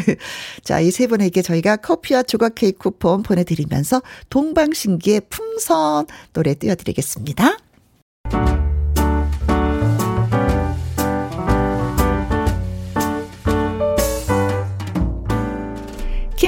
자, 0.64 0.80
이 0.80 0.90
세 0.90 1.06
분에게 1.06 1.42
저희가 1.42 1.76
커피와 1.76 2.22
조각 2.24 2.54
케이크 2.56 2.78
쿠폰 2.78 3.22
보내드리면서 3.22 4.02
동방신기의 4.30 5.22
풍선 5.30 6.06
노래 6.32 6.54
띄워드리겠습니다. 6.54 7.67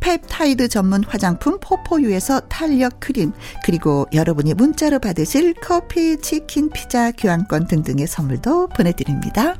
펩타이드 0.00 0.68
전문 0.68 1.04
화장품 1.04 1.58
포포유에서 1.60 2.40
탄력 2.48 3.00
크림, 3.00 3.32
그리고 3.64 4.06
여러분이 4.12 4.54
문자로 4.54 4.98
받으실 4.98 5.54
커피, 5.54 6.16
치킨, 6.20 6.70
피자, 6.70 7.10
교환권 7.12 7.66
등등의 7.66 8.06
선물도 8.06 8.68
보내드립니다. 8.68 9.56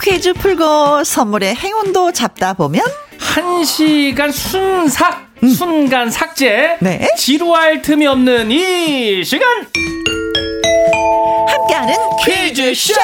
퀴즈 0.00 0.32
풀고 0.32 1.04
선물의 1.04 1.54
행운도 1.54 2.12
잡다 2.12 2.54
보면 2.54 2.82
한 3.38 3.64
시간 3.64 4.32
순삭 4.32 5.28
음. 5.44 5.48
순간 5.48 6.10
삭제. 6.10 6.76
네. 6.80 7.06
지루할 7.16 7.82
틈이 7.82 8.04
없는 8.04 8.50
이 8.50 9.22
시간. 9.22 9.64
함께하는 11.46 11.94
퀴즈쇼! 12.24 12.94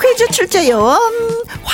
퀴즈 0.00 0.30
출제 0.30 0.70
요원 0.70 1.00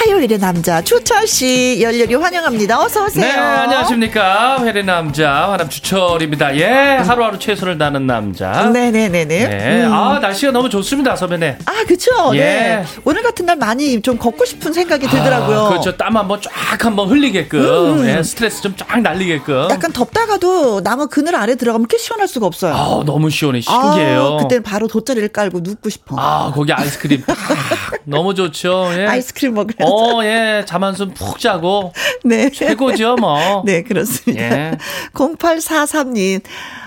화요일의 0.05 0.39
남자 0.39 0.83
주철 0.83 1.27
씨 1.27 1.79
열렬히 1.81 2.15
환영합니다. 2.15 2.79
어서 2.79 3.07
오세요. 3.07 3.25
네, 3.25 3.33
안녕하십니까. 3.33 4.63
회의 4.63 4.85
남자 4.85 5.51
화남 5.51 5.69
주철입니다. 5.71 6.57
예, 6.59 6.65
하루하루 6.99 7.39
최선을 7.39 7.79
다하는 7.79 8.07
남자. 8.07 8.69
네네네 8.71 9.09
네. 9.09 9.25
네. 9.25 9.85
음. 9.85 9.93
아, 9.93 10.19
날씨가 10.21 10.53
너무 10.53 10.69
좋습니다, 10.69 11.17
선배네. 11.17 11.59
아, 11.65 11.73
그쵸. 11.89 12.11
예. 12.35 12.39
네. 12.39 12.85
오늘 13.05 13.23
같은 13.23 13.47
날 13.47 13.57
많이 13.57 14.03
좀 14.03 14.19
걷고 14.19 14.45
싶은 14.45 14.75
생각이 14.75 15.07
들더라고요. 15.09 15.59
아, 15.61 15.69
그렇죠. 15.71 15.97
땀 15.97 16.17
한번 16.17 16.41
쫙 16.43 16.85
한번 16.85 17.09
흘리게끔. 17.09 17.61
음. 18.01 18.07
예, 18.09 18.23
스트레스 18.23 18.61
좀 18.61 18.75
쫙 18.77 19.01
날리게끔. 19.01 19.69
약간 19.71 19.91
덥다가도 19.93 20.83
나무 20.83 21.09
그늘 21.09 21.35
아래 21.37 21.55
들어가면 21.57 21.87
이렇게 21.89 21.97
시원할 21.97 22.29
수가 22.29 22.47
없어요. 22.47 22.75
아, 22.75 23.03
너무 23.07 23.31
시원해. 23.31 23.61
신기해요. 23.63 24.37
아, 24.39 24.43
그때는 24.43 24.63
바로 24.65 24.87
돗자리를 24.87 25.29
깔고 25.29 25.61
눕고 25.63 25.89
싶어. 25.89 26.17
아, 26.19 26.53
거기 26.55 26.73
아이스크림. 26.73 27.23
너무 28.05 28.35
좋죠. 28.35 28.91
예. 28.99 29.07
아이스크림 29.07 29.55
먹으면서. 29.55 29.94
어, 29.95 30.25
예. 30.25 30.65
잠 30.67 30.83
한숨 30.83 31.13
푹 31.15 31.39
자고. 31.39 31.93
네. 32.25 32.51
최고죠, 32.51 33.17
뭐. 33.17 33.63
네, 33.67 33.83
그렇습니다. 33.83 34.43
예. 34.43 34.79
0843님, 35.13 36.43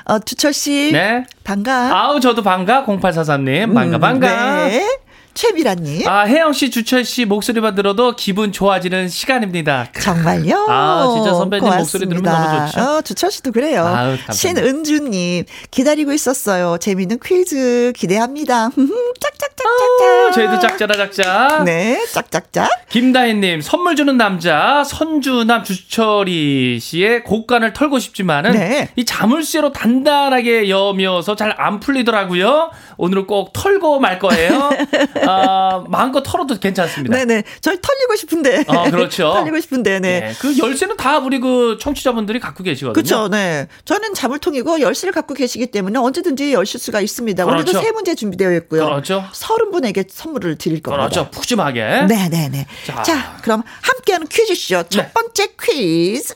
어, 0.05 0.19
주철 0.19 0.53
씨. 0.53 0.91
네. 0.91 1.25
반가. 1.43 1.97
아우, 1.97 2.19
저도 2.19 2.43
반가. 2.43 2.85
0843님. 2.85 3.73
반가, 3.73 3.97
반가. 3.99 4.65
음, 4.65 4.69
네. 4.69 4.97
최미라님. 5.37 6.07
아, 6.07 6.23
혜영 6.23 6.51
씨, 6.53 6.71
주철 6.71 7.05
씨 7.05 7.25
목소리만 7.25 7.75
들어도 7.75 8.15
기분 8.15 8.51
좋아지는 8.51 9.07
시간입니다. 9.07 9.85
정말요? 10.01 10.65
아, 10.67 11.11
진짜 11.13 11.35
선배님 11.35 11.61
고맙습니다. 11.63 11.77
목소리 11.77 12.07
들으면 12.09 12.23
너무 12.23 12.71
좋죠. 12.71 12.81
어, 12.81 13.01
주철 13.03 13.29
씨도 13.31 13.51
그래요. 13.51 13.85
아유. 13.85 14.17
신은주님, 14.31 15.45
기다리고 15.69 16.11
있었어요. 16.11 16.79
재밌는 16.79 17.19
퀴즈 17.23 17.93
기대합니다. 17.95 18.71
짝짝짝짝짝. 19.21 19.67
아, 20.01 20.31
저희도 20.31 20.59
짝짜라 20.59 20.95
짝짝. 20.97 21.63
네, 21.65 22.03
짝짝짝. 22.11 22.69
김다희님, 22.89 23.61
선물 23.61 23.95
주는 23.95 24.17
남자, 24.17 24.83
선주남 24.85 25.63
주철이 25.63 26.79
씨의 26.81 27.23
곡간을 27.23 27.73
털고 27.73 27.99
싶지만은, 27.99 28.53
네. 28.53 28.89
이 28.95 29.05
자물쇠로 29.05 29.71
단단하게 29.71 30.69
여며서 30.69 31.35
잘 31.35 31.47
안 31.59 31.79
풀리더라고요. 31.79 32.69
오늘은 32.97 33.25
꼭 33.25 33.51
털고 33.53 33.99
말 33.99 34.19
거예요. 34.19 34.69
아, 35.27 35.83
마음껏 35.87 36.21
털어도 36.21 36.59
괜찮습니다. 36.59 37.15
네네. 37.15 37.43
저희 37.61 37.77
털리고 37.81 38.15
싶은데. 38.15 38.63
아, 38.67 38.89
그렇죠. 38.89 39.33
털리고 39.37 39.59
싶은데, 39.59 39.99
네. 39.99 40.19
네, 40.19 40.33
그 40.39 40.57
열쇠는 40.57 40.97
다 40.97 41.19
우리 41.19 41.39
그 41.39 41.77
청취자분들이 41.79 42.39
갖고 42.39 42.63
계시거든요. 42.63 42.93
그렇죠, 42.93 43.27
네. 43.27 43.67
저는 43.85 44.13
자물통이고 44.13 44.81
열쇠를 44.81 45.13
갖고 45.13 45.33
계시기 45.33 45.67
때문에 45.67 45.99
언제든지 45.99 46.53
열실 46.53 46.79
수가 46.79 47.01
있습니다. 47.01 47.45
오늘도 47.45 47.71
그렇죠. 47.71 47.85
세 47.85 47.91
문제 47.91 48.15
준비되어 48.15 48.53
있고요. 48.53 48.85
그렇죠. 48.85 49.25
서른 49.33 49.71
분에게 49.71 50.05
선물을 50.09 50.57
드릴 50.57 50.81
겁니다. 50.81 51.09
그렇죠. 51.09 51.29
푸짐하게. 51.31 52.05
네, 52.07 52.29
네, 52.29 52.49
네. 52.49 52.65
자. 52.85 53.03
자, 53.03 53.37
그럼 53.41 53.63
함께하는 53.81 54.27
퀴즈쇼 54.27 54.83
첫 54.89 55.01
네. 55.01 55.11
번째 55.13 55.47
퀴즈. 55.61 56.35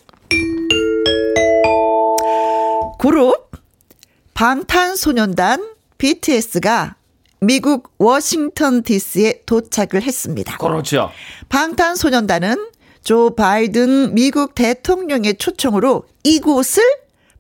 그룹 2.99 3.51
방탄소년단 4.33 5.69
BTS가 5.97 6.95
미국 7.43 7.91
워싱턴 7.97 8.83
DC에 8.83 9.41
도착을 9.47 10.03
했습니다. 10.03 10.57
그렇죠. 10.57 11.09
방탄소년단은 11.49 12.67
조 13.03 13.33
바이든 13.35 14.13
미국 14.13 14.53
대통령의 14.53 15.39
초청으로 15.39 16.03
이곳을 16.23 16.83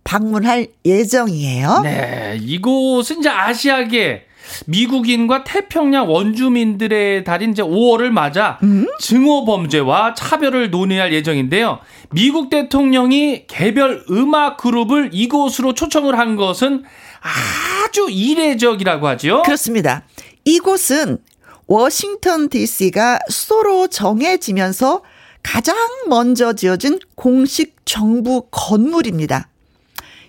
방문할 0.03 0.69
예정이에요. 0.83 1.81
네, 1.83 2.39
이곳은 2.41 3.19
이제 3.19 3.29
아시아계 3.29 4.23
미국인과 4.65 5.43
태평양 5.43 6.11
원주민들의 6.11 7.23
달인 7.23 7.51
이제 7.51 7.61
5월을 7.61 8.09
맞아 8.09 8.57
증오 8.99 9.45
범죄와 9.45 10.15
차별을 10.15 10.71
논의할 10.71 11.13
예정인데요. 11.13 11.77
미국 12.09 12.49
대통령이 12.49 13.45
개별 13.45 14.03
음악 14.09 14.57
그룹을 14.57 15.11
이곳으로 15.13 15.75
초청을 15.75 16.17
한 16.17 16.35
것은 16.35 16.85
아주 17.21 18.09
이례적이라고 18.09 19.07
하죠. 19.09 19.43
그렇습니다. 19.43 20.03
이곳은 20.43 21.19
워싱턴 21.67 22.49
DC가 22.49 23.19
수도로 23.29 23.87
정해지면서 23.87 25.03
가장 25.43 25.75
먼저 26.07 26.53
지어진 26.53 26.99
공식 27.15 27.75
정부 27.85 28.47
건물입니다. 28.51 29.47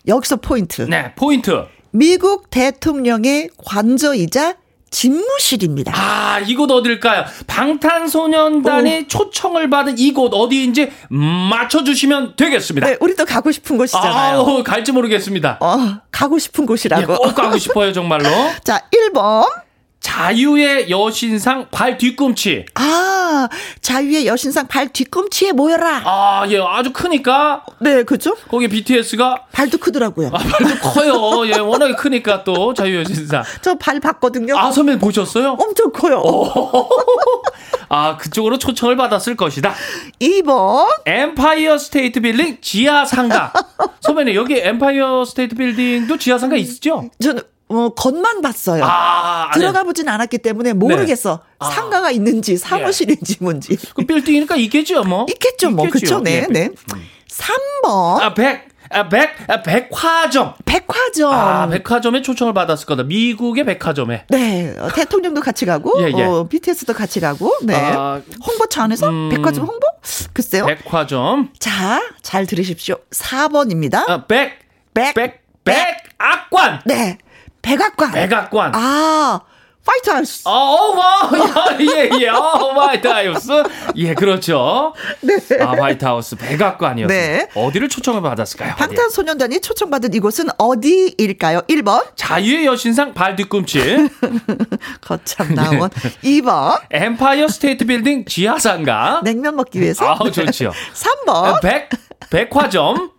여기서 0.06 0.36
포인트. 0.36 0.82
네, 0.82 1.14
포인트. 1.14 1.64
미국 1.90 2.50
대통령의 2.50 3.50
관저이자 3.58 4.56
집무실입니다. 4.92 5.92
아, 5.94 6.38
이곳 6.46 6.70
어딜까요? 6.70 7.24
방탄소년단의 7.48 9.00
오. 9.00 9.08
초청을 9.08 9.68
받은 9.68 9.98
이곳 9.98 10.32
어디인지 10.32 10.92
맞춰주시면 11.08 12.36
되겠습니다. 12.36 12.86
네, 12.86 12.96
우리도 13.00 13.24
가고 13.24 13.50
싶은 13.50 13.76
곳이잖아요. 13.78 14.40
아, 14.40 14.62
갈지 14.62 14.92
모르겠습니다. 14.92 15.56
어, 15.60 16.00
가고 16.12 16.38
싶은 16.38 16.66
곳이라고. 16.66 17.02
예, 17.02 17.16
꼭 17.16 17.34
가고 17.34 17.58
싶어요, 17.58 17.92
정말로. 17.92 18.28
자, 18.62 18.80
1번. 18.92 19.46
자유의 20.02 20.90
여신상 20.90 21.68
발 21.70 21.96
뒤꿈치. 21.96 22.66
아, 22.74 23.48
자유의 23.80 24.26
여신상 24.26 24.66
발 24.66 24.88
뒤꿈치에 24.92 25.52
모여라. 25.52 26.02
아, 26.04 26.44
예, 26.48 26.58
아주 26.60 26.92
크니까. 26.92 27.64
네, 27.80 28.02
그죠? 28.02 28.36
거기 28.50 28.66
BTS가. 28.68 29.44
발도 29.52 29.78
크더라고요. 29.78 30.28
아, 30.32 30.38
발도 30.38 30.80
커요. 30.80 31.48
예, 31.48 31.58
워낙에 31.58 31.94
크니까 31.94 32.42
또 32.44 32.74
자유 32.74 32.98
여신상. 33.00 33.44
저 33.62 33.74
발 33.76 34.00
봤거든요. 34.00 34.56
아, 34.58 34.70
선배님 34.70 35.00
보셨어요? 35.00 35.56
엄청 35.58 35.90
커요. 35.92 36.22
아, 37.88 38.16
그쪽으로 38.16 38.58
초청을 38.58 38.96
받았을 38.96 39.36
것이다. 39.36 39.74
2번. 40.20 40.88
엠파이어 41.06 41.78
스테이트 41.78 42.20
빌딩 42.20 42.58
지하 42.60 43.04
상가. 43.04 43.52
선배님, 44.00 44.34
여기 44.34 44.58
엠파이어 44.58 45.24
스테이트 45.24 45.54
빌딩도 45.54 46.18
지하 46.18 46.38
상가 46.38 46.56
있죠? 46.56 47.10
저는 47.22 47.42
어, 47.72 47.88
겉만 47.94 48.42
봤어요. 48.42 48.84
아, 48.84 49.50
들어가 49.54 49.82
보진 49.82 50.08
않았기 50.08 50.38
때문에 50.38 50.72
모르겠어. 50.72 51.40
네. 51.42 51.56
아. 51.58 51.70
상가가 51.70 52.10
있는지 52.10 52.56
사무실인지 52.56 53.38
예. 53.40 53.44
뭔지. 53.44 53.76
그 53.94 54.04
빌딩이니까 54.04 54.56
있겠죠, 54.56 55.04
뭐. 55.04 55.26
있겠죠, 55.28 55.70
뭐. 55.70 55.88
그쵸, 55.88 56.20
네, 56.20 56.46
네. 56.50 56.70
음. 56.94 57.08
3번. 57.28 58.20
아, 58.20 58.34
100. 58.34 58.72
아, 58.94 59.08
백, 59.08 59.30
아, 59.48 59.62
백화점. 59.62 60.52
백화점. 60.66 61.32
아, 61.32 61.66
백화점에 61.66 62.20
초청을 62.20 62.52
받았을 62.52 62.84
거다. 62.86 63.04
미국의 63.04 63.64
백화점에. 63.64 64.26
네. 64.28 64.74
어, 64.78 64.88
대통령도 64.88 65.40
같이 65.40 65.64
가고, 65.64 66.02
예, 66.02 66.12
예. 66.14 66.22
어, 66.24 66.46
BTS도 66.46 66.92
같이 66.92 67.18
가고, 67.20 67.56
네. 67.62 67.74
아, 67.74 68.20
홍보차 68.46 68.82
안에서 68.84 69.08
음, 69.08 69.30
백화점 69.30 69.64
홍보? 69.64 69.86
글쎄요. 70.34 70.66
백화점. 70.66 71.50
자, 71.58 72.02
잘 72.20 72.46
들으십시오. 72.46 72.96
4번입니다. 73.10 74.08
아, 74.08 74.26
백. 74.26 74.58
백. 74.92 75.14
백. 75.14 75.42
백악관. 75.64 76.82
네. 76.84 77.18
백악관. 77.62 78.12
백악관. 78.12 78.72
아, 78.74 79.40
White 79.84 80.11
House. 80.11 80.42
어, 80.46 80.94
머 80.94 81.02
예, 81.80 82.10
예, 82.20 82.28
어, 82.28 82.72
White 82.74 83.15
House. 83.15 83.64
예, 83.96 84.14
그렇죠. 84.14 84.94
네. 85.20 85.36
아, 85.60 85.72
White 85.72 86.04
House 86.04 86.36
백악관이었어요. 86.36 87.08
네. 87.08 87.48
어디를 87.54 87.88
초청을 87.88 88.22
받았을까요? 88.22 88.76
방탄소년단이 88.76 89.60
초청받은 89.60 90.14
이곳은 90.14 90.48
어디일까요? 90.56 91.62
1번. 91.62 92.04
자유의 92.14 92.66
여신상 92.66 93.12
발 93.14 93.34
뒤꿈치. 93.34 93.80
거참 95.02 95.54
나온. 95.54 95.88
네. 95.90 96.40
2번. 96.40 96.80
엠파이어 96.90 97.48
스테이트 97.48 97.84
빌딩 97.84 98.24
지하상가. 98.24 99.20
냉면 99.24 99.56
먹기 99.56 99.80
위해서. 99.80 100.12
아, 100.12 100.30
좋지요. 100.30 100.70
3번. 101.26 101.60
백, 101.60 101.90
백화점. 102.30 103.10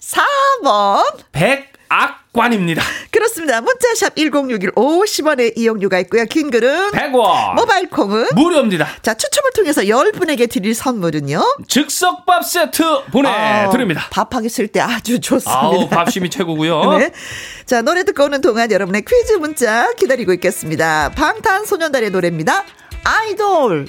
4번. 0.00 1.04
백, 1.30 1.72
악관입니다. 1.88 2.82
그렇습니다. 3.10 3.60
문자샵 3.60 4.16
1061 4.16 4.72
50원의 4.72 5.56
이용료가 5.56 5.98
있고요. 6.00 6.24
긴 6.26 6.50
글은 6.50 6.90
100원. 6.92 7.54
모바일 7.54 7.88
콩은 7.88 8.28
무료입니다. 8.34 8.86
자, 9.02 9.14
추첨을 9.14 9.50
통해서 9.54 9.82
10분에게 9.82 10.50
드릴 10.50 10.74
선물은요. 10.74 11.42
즉석밥 11.66 12.44
세트 12.44 12.82
보내드립니다. 13.12 14.02
아, 14.02 14.08
밥하기 14.10 14.48
싫을 14.48 14.68
때 14.68 14.80
아주 14.80 15.20
좋습니다. 15.20 15.60
아우, 15.60 15.88
밥심이 15.88 16.30
최고고요. 16.30 16.98
네. 16.98 17.10
자, 17.66 17.82
노래 17.82 18.04
듣고 18.04 18.24
오는 18.24 18.40
동안 18.40 18.70
여러분의 18.70 19.02
퀴즈 19.06 19.34
문자 19.34 19.92
기다리고 19.94 20.32
있겠습니다. 20.34 21.10
방탄소년단의 21.16 22.10
노래입니다. 22.10 22.64
아이돌. 23.04 23.86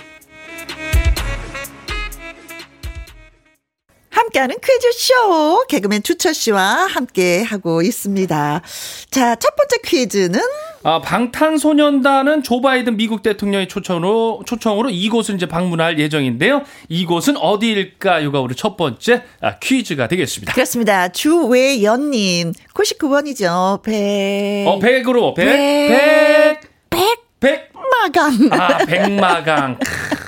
함께하는 4.19 4.57
퀴즈쇼 4.61 5.65
개그맨 5.67 6.03
주철 6.03 6.33
씨와 6.33 6.87
함께 6.87 7.41
하고 7.41 7.81
있습니다. 7.81 8.61
자, 9.09 9.35
첫 9.35 9.55
번째 9.55 9.77
퀴즈는 9.85 10.39
아, 10.83 11.01
방탄소년단은 11.01 12.43
조 12.43 12.61
바이든 12.61 12.97
미국 12.97 13.23
대통령의 13.23 13.67
초청으로 13.67 14.43
초청으로 14.45 14.89
이곳을 14.89 15.35
이제 15.35 15.45
방문할 15.45 15.99
예정인데요. 15.99 16.63
이곳은 16.89 17.37
어디일까요가 17.37 18.41
우리 18.41 18.55
첫 18.55 18.75
번째 18.77 19.23
아, 19.41 19.57
퀴즈가 19.59 20.07
되겠습니다. 20.07 20.53
그렇습니다. 20.53 21.09
주외연 21.09 22.11
님 22.11 22.53
99번이죠. 22.73 23.81
백. 23.83 24.65
어, 24.67 24.79
백으로 24.79 25.33
백. 25.33 25.45
백. 25.45 26.61
백. 26.89 27.19
백. 27.39 27.69
마강. 27.73 28.49
아, 28.51 28.77
백마강. 28.85 29.79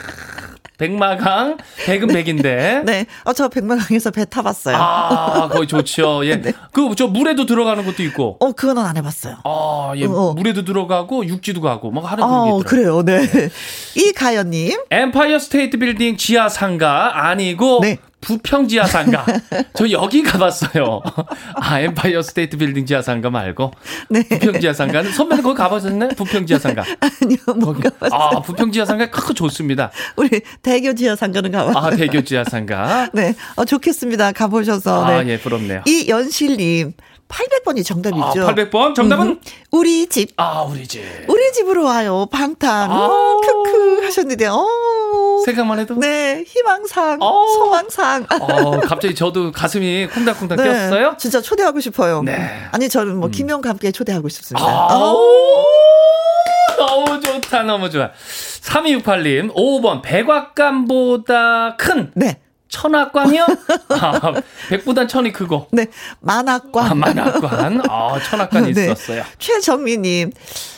백마강, 0.82 1.58
백은 1.86 2.08
백인데. 2.08 2.82
네. 2.86 3.06
어, 3.24 3.34
저 3.34 3.50
백마강에서 3.50 4.10
배 4.10 4.26
타봤어요. 4.26 4.76
아, 4.76 5.48
거기 5.52 5.67
좋죠. 5.67 6.26
예. 6.26 6.41
네. 6.41 6.54
그, 6.72 6.96
저 6.96 7.06
물에도 7.06 7.46
들어가는 7.46 7.86
것도 7.86 8.02
있고. 8.02 8.38
어, 8.39 8.52
그거는 8.52 8.84
안 8.84 8.98
해봤어요. 8.98 9.38
아, 9.44 9.94
예. 9.96 10.06
어, 10.06 10.12
어. 10.12 10.34
물에도 10.34 10.65
들어가고, 10.65 11.28
육지도 11.28 11.62
가고, 11.62 11.91
뭐 11.91 12.04
하는 12.04 12.24
어, 12.24 12.58
게 12.58 12.63
그래요. 12.63 13.04
네. 13.04 13.22
이가연님. 13.96 14.80
엠파이어 14.89 15.38
스테이트 15.38 15.78
빌딩 15.78 16.17
지하 16.17 16.50
상가 16.50 17.28
아니고, 17.28 17.82
네. 17.84 18.00
부평 18.21 18.67
지하 18.67 18.86
상가. 18.86 19.25
저 19.73 19.89
여기 19.91 20.21
가봤어요. 20.23 21.01
아, 21.55 21.79
엠파이어 21.79 22.21
스테이트 22.21 22.57
빌딩 22.57 22.86
지하 22.86 23.01
상가 23.01 23.29
말고. 23.29 23.71
네. 24.10 24.23
부평 24.23 24.62
지하 24.62 24.73
상가는 24.73 25.12
선배는 25.12 25.43
거기 25.43 25.57
가보셨나요? 25.57 26.10
부평 26.15 26.45
지하 26.45 26.60
상가. 26.60 26.84
아니요, 27.01 27.38
못 27.55 27.73
가봤어요. 27.79 28.19
아, 28.19 28.41
부평 28.41 28.71
지하 28.71 28.86
상가 28.86 29.10
크고 29.10 29.34
좋습니다. 29.34 29.91
우리 30.15 30.41
대교 30.62 30.93
지하 30.93 31.15
상가는 31.15 31.51
가봤어요. 31.51 31.84
아, 31.84 31.89
대교 31.95 32.23
지하 32.23 32.43
상가. 32.43 33.10
네. 33.13 33.34
어, 33.55 33.65
좋겠습니다. 33.65 34.31
가보셔서. 34.34 35.03
아, 35.05 35.23
네. 35.23 35.31
예, 35.31 35.39
부럽네요. 35.39 35.81
이 35.88 36.05
연실님. 36.07 36.93
800번이 37.32 37.86
정답이죠. 37.86 38.24
아, 38.26 38.54
800번? 38.54 38.94
정답은? 38.94 39.28
음, 39.28 39.39
우리 39.72 40.08
집. 40.08 40.32
아, 40.38 40.62
우리 40.63 40.86
집. 40.86 41.02
우리 41.28 41.52
집으로 41.54 41.86
와요. 41.86 42.28
방탄. 42.32 42.91
아~ 42.91 43.08
오, 43.08 43.41
크크 43.41 44.04
하셨는데, 44.04 44.48
어. 44.48 44.67
생각만 45.46 45.80
해도? 45.80 45.96
네, 45.96 46.44
희망상, 46.46 47.17
어~ 47.22 47.48
소망상. 47.48 48.28
어, 48.30 48.80
갑자기 48.82 49.15
저도 49.15 49.52
가슴이 49.52 50.08
콩닥콩닥 50.08 50.58
네, 50.58 50.63
뛰었어요? 50.63 51.15
진짜 51.17 51.41
초대하고 51.41 51.80
싶어요. 51.80 52.22
네. 52.22 52.67
아니, 52.72 52.89
저는 52.89 53.17
뭐, 53.17 53.30
음. 53.30 53.32
김영과 53.32 53.70
함께 53.70 53.91
초대하고 53.91 54.30
싶습니다. 54.30 54.67
아~ 54.67 54.89
너무 56.78 57.20
좋다, 57.22 57.63
너무 57.63 57.89
좋아. 57.89 58.12
3268님, 58.62 59.54
5번, 59.54 60.02
백악관보다 60.02 61.78
큰. 61.78 62.12
네. 62.15 62.39
천악관이요? 62.71 63.45
아, 63.89 64.34
백보단 64.69 65.07
천이 65.07 65.31
크고. 65.31 65.67
네. 65.71 65.88
만악관. 66.21 66.91
아, 66.91 66.95
만악관. 66.95 67.81
아, 67.88 68.19
천악관이 68.29 68.73
네. 68.73 68.86
있었어요. 68.86 69.23
최정미님, 69.38 70.31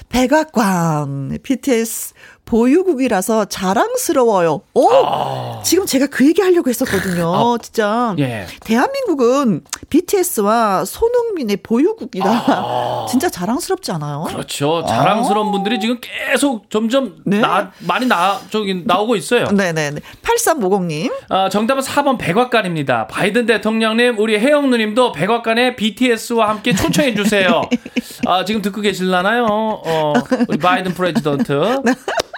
백악관, 0.10 1.40
BTS 1.42 2.14
보유국이라서 2.46 3.46
자랑스러워요. 3.46 4.62
오, 4.74 4.90
아. 4.92 5.62
지금 5.64 5.86
제가 5.86 6.08
그 6.08 6.28
얘기 6.28 6.42
하려고 6.42 6.70
했었거든요. 6.70 7.34
아. 7.34 7.58
진짜. 7.62 8.16
예. 8.20 8.46
대한민국은 8.62 9.62
BTS와 9.90 10.86
손흥민의 10.86 11.58
보유국이라 11.58 12.30
아. 12.30 13.06
진짜 13.10 13.30
자랑스럽지 13.30 13.92
않아요? 13.94 14.26
그렇죠. 14.28 14.84
자랑스러운 14.88 15.50
아. 15.50 15.52
분들이 15.52 15.80
지금 15.80 16.00
계속 16.02 16.70
점점 16.70 17.16
네. 17.26 17.40
나, 17.40 17.72
많이 17.80 18.06
나, 18.06 18.40
저기 18.50 18.84
나오고 18.86 19.16
있어요. 19.16 19.46
네네네. 19.46 20.02
8350님. 20.22 21.12
아, 21.30 21.50
정답은 21.50 21.82
4번 21.82 22.18
백악관입니다. 22.18 23.08
바이든 23.08 23.46
대통령님, 23.46 24.20
우리 24.20 24.38
혜영 24.38 24.70
누님도 24.70 25.14
백악관에 25.14 25.76
BTS와 25.76 26.50
함께 26.50 26.74
초청해 26.74 27.16
주세요. 27.16 27.62
아, 28.28 28.46
지금 28.46 28.62
듣고 28.62 28.82
계실라나요? 28.82 29.46
어, 29.50 30.14
우리 30.48 30.58
바이든 30.58 30.94
President. 30.94 31.82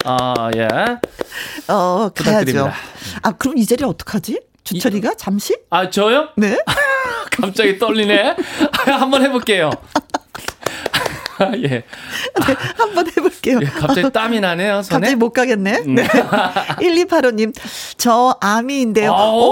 아, 0.06 0.52
예. 0.56 0.68
어, 1.68 2.10
가야죠. 2.10 2.72
아, 3.24 3.32
그럼 3.34 3.58
이 3.58 3.66
자리 3.66 3.84
어떡하지? 3.84 4.40
주철이가 4.64 5.16
잠시? 5.18 5.56
아, 5.70 5.90
저요? 5.90 6.30
네. 6.38 6.58
갑자기 7.32 7.78
떨리네. 7.78 8.36
한번 8.86 9.24
해볼게요. 9.24 9.72
예. 11.64 11.68
네, 11.68 11.84
한번 12.78 13.08
해볼게요. 13.08 13.60
예, 13.62 13.66
갑자기 13.66 14.10
땀이 14.10 14.40
나네요, 14.40 14.82
손에. 14.84 15.00
갑자기 15.00 15.16
못 15.16 15.32
가겠네. 15.34 15.82
네. 15.82 16.08
1285님, 16.08 17.54
저 17.98 18.38
아미인데요. 18.40 19.12
오! 19.12 19.50
오, 19.50 19.52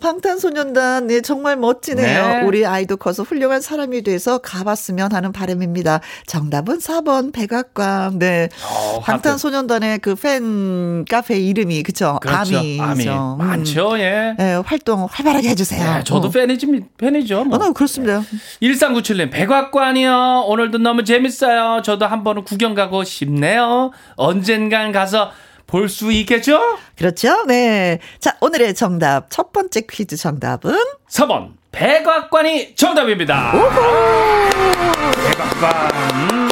방탄소년단, 0.00 1.06
네, 1.08 1.20
정말 1.20 1.56
멋지네요. 1.56 2.28
네. 2.28 2.42
우리 2.42 2.64
아이도 2.66 2.96
커서 2.96 3.22
훌륭한 3.22 3.60
사람이 3.60 4.02
돼서 4.02 4.38
가봤으면 4.38 5.12
하는 5.12 5.32
바람입니다. 5.32 6.00
정답은 6.26 6.78
4번, 6.78 7.32
백악관. 7.32 8.18
네. 8.18 8.48
어, 8.68 9.00
방탄소년단의 9.00 9.98
그 9.98 10.14
팬 10.20 11.04
카페 11.06 11.38
이름이, 11.38 11.82
그쵸? 11.82 12.18
그렇죠. 12.20 12.58
아미죠. 12.58 12.82
아미. 12.82 13.08
음. 13.08 13.38
많죠, 13.38 13.98
예. 13.98 14.34
네, 14.38 14.54
활동 14.64 15.06
활발하게 15.10 15.48
해주세요. 15.50 15.94
네, 15.94 16.04
저도 16.04 16.28
어. 16.28 16.30
팬이지, 16.30 16.66
팬이죠. 16.98 17.44
뭐. 17.44 17.56
어, 17.56 17.58
나 17.58 17.72
그렇습니다. 17.72 18.22
1397님, 18.60 19.30
백악관이요. 19.30 20.44
오늘도 20.46 20.78
너무 20.78 21.04
재밌어요. 21.04 21.80
저도 21.82 22.06
한 22.06 22.22
번은 22.22 22.44
구경 22.44 22.74
가고 22.74 23.02
싶네요. 23.04 23.92
언젠간 24.16 24.92
가서 24.92 25.30
볼 25.70 25.88
수 25.88 26.10
있겠죠? 26.12 26.78
그렇죠? 26.96 27.44
네. 27.46 27.98
자, 28.18 28.36
오늘의 28.40 28.74
정답. 28.74 29.26
첫 29.30 29.52
번째 29.52 29.82
퀴즈 29.88 30.16
정답은 30.16 30.76
4번, 31.08 31.52
백악관이 31.72 32.74
정답입니다. 32.74 33.52
백악관. 35.26 36.50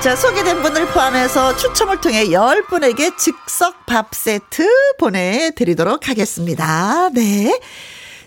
자, 0.00 0.14
소개된 0.14 0.62
분을 0.62 0.86
포함해서 0.86 1.56
추첨을 1.56 2.00
통해 2.00 2.26
10분에게 2.26 3.16
즉석 3.18 3.84
밥 3.86 4.14
세트 4.14 4.68
보내드리도록 4.98 6.08
하겠습니다. 6.08 7.10
네. 7.12 7.58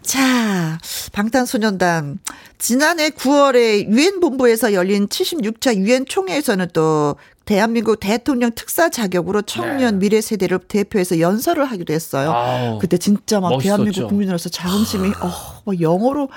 자, 0.02 0.78
방탄소년단. 1.12 2.20
지난해 2.58 3.10
9월에 3.10 3.90
유엔 3.90 4.20
본부에서 4.20 4.74
열린 4.74 5.08
76차 5.08 5.76
유엔 5.78 6.06
총회에서는 6.06 6.70
또 6.74 7.16
대한민국 7.46 8.00
대통령 8.00 8.52
특사 8.54 8.90
자격으로 8.90 9.42
청년 9.42 10.00
네. 10.00 10.06
미래 10.06 10.22
세대를 10.22 10.60
대표해서 10.68 11.20
연설을 11.20 11.66
하기도 11.66 11.94
했어요. 11.94 12.32
아우, 12.32 12.80
그때 12.80 12.98
진짜 12.98 13.40
막 13.40 13.50
멋있었죠. 13.50 13.64
대한민국 13.64 14.08
국민으로서 14.10 14.50
자긍심이, 14.50 15.10
어, 15.20 15.32
막 15.66 15.82
영어로. 15.82 16.30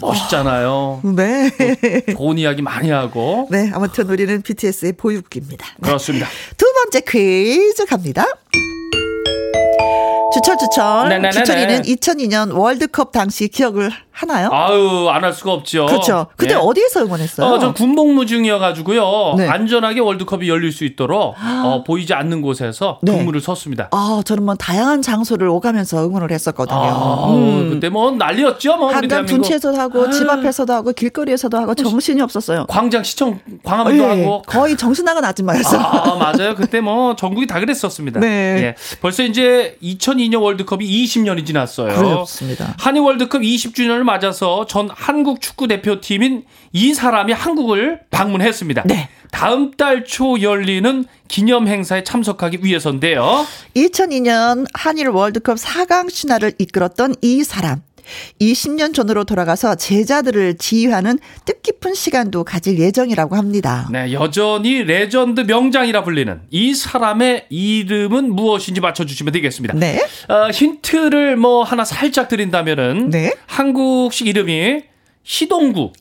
멋있잖아요. 0.00 1.00
네. 1.14 1.50
좋은 2.16 2.36
이야기 2.38 2.60
많이 2.60 2.90
하고. 2.90 3.46
네, 3.50 3.70
아무튼 3.72 4.08
우리는 4.10 4.42
BTS의 4.42 4.94
보육기입니다. 4.94 5.66
네. 5.78 5.86
그렇습니다. 5.86 6.26
두 6.56 6.66
번째 6.72 7.00
퀴즈 7.02 7.86
갑니다. 7.86 8.26
주철 10.42 10.56
주철. 10.58 11.08
네네네네. 11.08 11.30
주철이는 11.30 11.82
2002년 11.82 12.56
월드컵 12.56 13.12
당시 13.12 13.48
기억을 13.48 13.90
하나요? 14.10 14.50
아유, 14.52 15.08
안 15.10 15.22
할 15.24 15.32
수가 15.32 15.52
없죠. 15.52 15.86
그렇죠. 15.86 16.26
그때 16.36 16.52
예. 16.52 16.56
어디에서 16.56 17.04
응원했어요? 17.04 17.46
어, 17.46 17.58
전 17.58 17.72
군복무 17.72 18.26
중이어가지고요. 18.26 19.34
네. 19.38 19.48
안전하게 19.48 20.00
월드컵이 20.00 20.48
열릴 20.48 20.72
수 20.72 20.84
있도록 20.84 21.34
어, 21.38 21.84
보이지 21.86 22.12
않는 22.12 22.42
곳에서 22.42 22.98
네. 23.02 23.16
근무를 23.16 23.40
섰습니다. 23.40 23.88
아, 23.92 24.20
저는 24.24 24.42
뭐 24.44 24.54
다양한 24.54 25.00
장소를 25.02 25.48
오가면서 25.48 26.04
응원을 26.06 26.30
했었거든요. 26.32 26.76
아, 26.78 27.26
음. 27.30 27.70
그때 27.70 27.88
뭐 27.88 28.10
난리였죠, 28.10 28.76
뭐 28.76 28.92
한강. 28.92 29.24
둔치에서도 29.26 29.78
하고 29.78 30.10
집 30.10 30.28
앞에서도 30.28 30.72
하고 30.72 30.92
길거리에서도 30.92 31.56
하고 31.56 31.74
정신이 31.74 32.20
없었어요. 32.20 32.66
광장 32.68 33.02
시청 33.04 33.38
광화문도 33.62 34.02
예, 34.04 34.08
하고. 34.22 34.42
거의 34.42 34.76
정신 34.76 35.04
나간 35.04 35.24
아줌마였어요. 35.24 35.80
아, 35.80 36.14
맞아요. 36.16 36.54
그때 36.54 36.80
뭐 36.80 37.14
전국이 37.16 37.46
다 37.46 37.60
그랬었습니다. 37.60 38.20
네. 38.20 38.26
예. 38.28 38.74
벌써 39.00 39.22
이제 39.22 39.76
2002년 39.82 40.31
월드컵이 40.38 40.84
20년이 41.04 41.46
지났어요. 41.46 41.94
그렇습니다. 41.94 42.74
한일 42.78 43.02
월드컵 43.02 43.40
20주년을 43.42 44.02
맞아서 44.02 44.66
전 44.66 44.88
한국 44.92 45.40
축구 45.40 45.68
대표팀인 45.68 46.44
이 46.72 46.94
사람이 46.94 47.32
한국을 47.32 48.00
방문했습니다. 48.10 48.82
네. 48.86 49.08
다음 49.30 49.70
달 49.72 50.04
초 50.04 50.40
열리는 50.42 51.04
기념 51.28 51.66
행사에 51.66 52.04
참석하기 52.04 52.58
위해서인데요. 52.62 53.46
2002년 53.76 54.66
한일 54.74 55.08
월드컵 55.08 55.56
4강 55.56 56.10
신화를 56.10 56.52
이끌었던 56.58 57.14
이 57.22 57.42
사람. 57.44 57.80
20년 58.40 58.94
전으로 58.94 59.24
돌아가서 59.24 59.74
제자들을 59.74 60.56
지휘하는 60.58 61.18
뜻깊은 61.44 61.94
시간도 61.94 62.44
가질 62.44 62.78
예정이라고 62.78 63.36
합니다. 63.36 63.88
네, 63.90 64.12
여전히 64.12 64.82
레전드 64.82 65.42
명장이라 65.42 66.02
불리는 66.04 66.40
이 66.50 66.74
사람의 66.74 67.46
이름은 67.50 68.32
무엇인지 68.34 68.80
맞춰주시면 68.80 69.32
되겠습니다. 69.32 69.74
네. 69.78 70.00
어, 70.28 70.50
힌트를 70.50 71.36
뭐 71.36 71.62
하나 71.62 71.84
살짝 71.84 72.28
드린다면은 72.28 73.10
네. 73.10 73.32
한국식 73.46 74.26
이름이 74.26 74.82
시동구, 75.24 75.92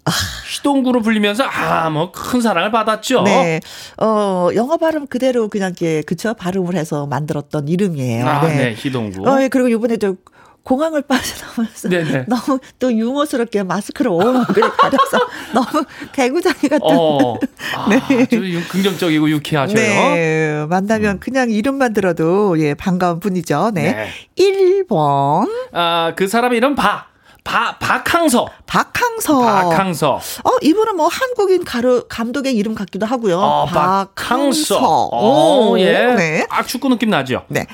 시동구로 0.49 1.01
불리면서 1.03 1.43
아 1.43 1.87
뭐 1.91 2.11
큰 2.11 2.41
사랑을 2.41 2.71
받았죠. 2.71 3.21
네. 3.21 3.59
어, 3.97 4.49
영어 4.55 4.77
발음 4.77 5.05
그대로 5.05 5.47
그냥 5.47 5.67
이렇게 5.79 6.01
그쵸 6.01 6.33
발음을 6.33 6.73
해서 6.75 7.05
만들었던 7.05 7.67
이름이에요. 7.67 8.25
아, 8.25 8.47
네, 8.47 8.75
시동구. 8.75 9.29
어, 9.29 9.43
예, 9.43 9.47
그리고 9.47 9.67
이번에도 9.69 10.15
공항을 10.63 11.01
빠져나오면서 11.07 11.89
네네. 11.89 12.25
너무 12.27 12.59
또 12.79 12.93
유머스럽게 12.93 13.63
마스크를 13.63 14.11
오만그리 14.11 14.61
가려서 14.77 15.17
너무 15.53 15.85
개구장이 16.13 16.69
같은 16.69 16.79
어, 16.83 17.33
아, 17.75 17.89
아주 18.21 18.35
유- 18.53 18.67
긍정적이고 18.67 19.29
유쾌하셔요. 19.29 19.75
네, 19.75 20.65
만나면 20.69 21.19
그냥 21.19 21.49
이름만 21.49 21.93
들어도 21.93 22.59
예, 22.59 22.73
반가운 22.75 23.19
분이죠. 23.19 23.71
네. 23.73 23.91
네. 23.93 24.09
1번 24.37 25.49
아, 25.73 26.13
그 26.15 26.27
사람 26.27 26.53
이름 26.53 26.75
박, 26.75 27.07
박, 27.43 27.79
박항서, 27.79 28.47
박항서. 28.67 29.39
박항서. 29.41 30.11
어, 30.43 30.49
이분은 30.61 30.95
뭐 30.95 31.07
한국인 31.07 31.63
가르, 31.65 32.03
감독의 32.07 32.55
이름 32.55 32.75
같기도 32.75 33.05
하고요. 33.07 33.39
어, 33.39 33.65
박항서. 33.65 34.75
박항서. 34.79 35.09
어, 35.11 35.75
예. 35.79 36.13
네. 36.15 36.45
딱 36.49 36.67
축구 36.67 36.87
느낌 36.89 37.09
나죠. 37.09 37.45
네. 37.47 37.65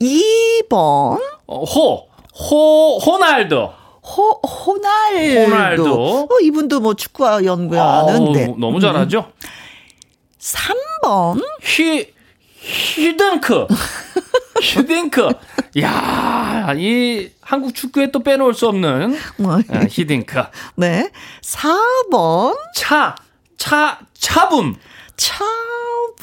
2번 0.00 1.20
어, 1.46 1.64
호, 1.64 2.08
호, 2.38 2.98
호날두. 2.98 3.70
호, 4.02 4.30
호날두. 4.46 5.40
호날두. 5.40 6.28
어, 6.30 6.40
이분도 6.42 6.80
뭐 6.80 6.94
축구와 6.94 7.44
연구하는데. 7.44 8.46
아우, 8.46 8.56
너무 8.58 8.80
잘하죠. 8.80 9.30
3번 10.38 11.42
휘, 11.62 12.06
히든크. 12.56 13.66
히딩크. 14.62 15.28
야, 15.80 16.72
이 16.76 17.28
한국 17.40 17.74
축구에 17.74 18.10
또 18.10 18.22
빼놓을 18.22 18.54
수 18.54 18.68
없는 18.68 19.16
뭐, 19.38 19.54
아, 19.68 19.84
히딩크. 19.88 20.42
네. 20.76 21.10
4번 21.42 22.56
차, 22.74 23.14
차, 23.56 23.98
차붐. 24.14 24.76
차분. 25.16 25.54